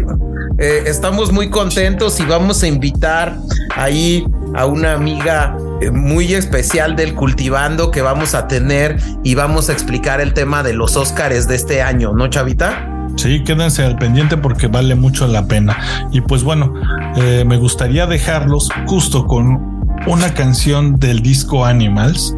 ¿no? 0.00 0.29
Eh, 0.58 0.84
estamos 0.86 1.32
muy 1.32 1.48
contentos 1.48 2.20
y 2.20 2.24
vamos 2.24 2.62
a 2.62 2.66
invitar 2.66 3.36
ahí 3.74 4.26
a 4.54 4.66
una 4.66 4.92
amiga 4.92 5.56
eh, 5.80 5.90
muy 5.90 6.34
especial 6.34 6.96
del 6.96 7.14
cultivando 7.14 7.90
que 7.90 8.02
vamos 8.02 8.34
a 8.34 8.48
tener 8.48 8.98
y 9.22 9.34
vamos 9.34 9.70
a 9.70 9.72
explicar 9.72 10.20
el 10.20 10.34
tema 10.34 10.62
de 10.62 10.74
los 10.74 10.96
Óscares 10.96 11.48
de 11.48 11.54
este 11.56 11.82
año, 11.82 12.12
¿no, 12.12 12.28
Chavita? 12.28 12.86
Sí, 13.16 13.42
quédense 13.44 13.84
al 13.84 13.96
pendiente 13.96 14.36
porque 14.36 14.66
vale 14.66 14.94
mucho 14.94 15.26
la 15.26 15.46
pena. 15.46 15.78
Y 16.10 16.20
pues 16.20 16.42
bueno, 16.42 16.74
eh, 17.16 17.44
me 17.46 17.56
gustaría 17.56 18.06
dejarlos 18.06 18.68
justo 18.86 19.26
con 19.26 19.80
una 20.06 20.32
canción 20.32 20.98
del 20.98 21.20
disco 21.20 21.64
Animals, 21.64 22.34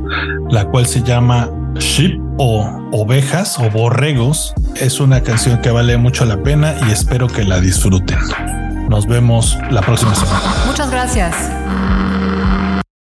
la 0.50 0.64
cual 0.66 0.86
se 0.86 1.02
llama 1.02 1.48
Ship 1.78 2.18
o 2.38 2.88
ovejas 2.92 3.58
o 3.58 3.70
borregos. 3.70 4.54
Es 4.76 5.00
una 5.00 5.22
canción 5.22 5.60
que 5.60 5.70
vale 5.70 5.96
mucho 5.96 6.24
la 6.24 6.42
pena 6.42 6.74
y 6.86 6.92
espero 6.92 7.26
que 7.26 7.44
la 7.44 7.60
disfruten. 7.60 8.18
Nos 8.88 9.06
vemos 9.06 9.56
la 9.70 9.80
próxima 9.80 10.14
semana. 10.14 10.40
Muchas 10.66 10.90
gracias. 10.90 11.34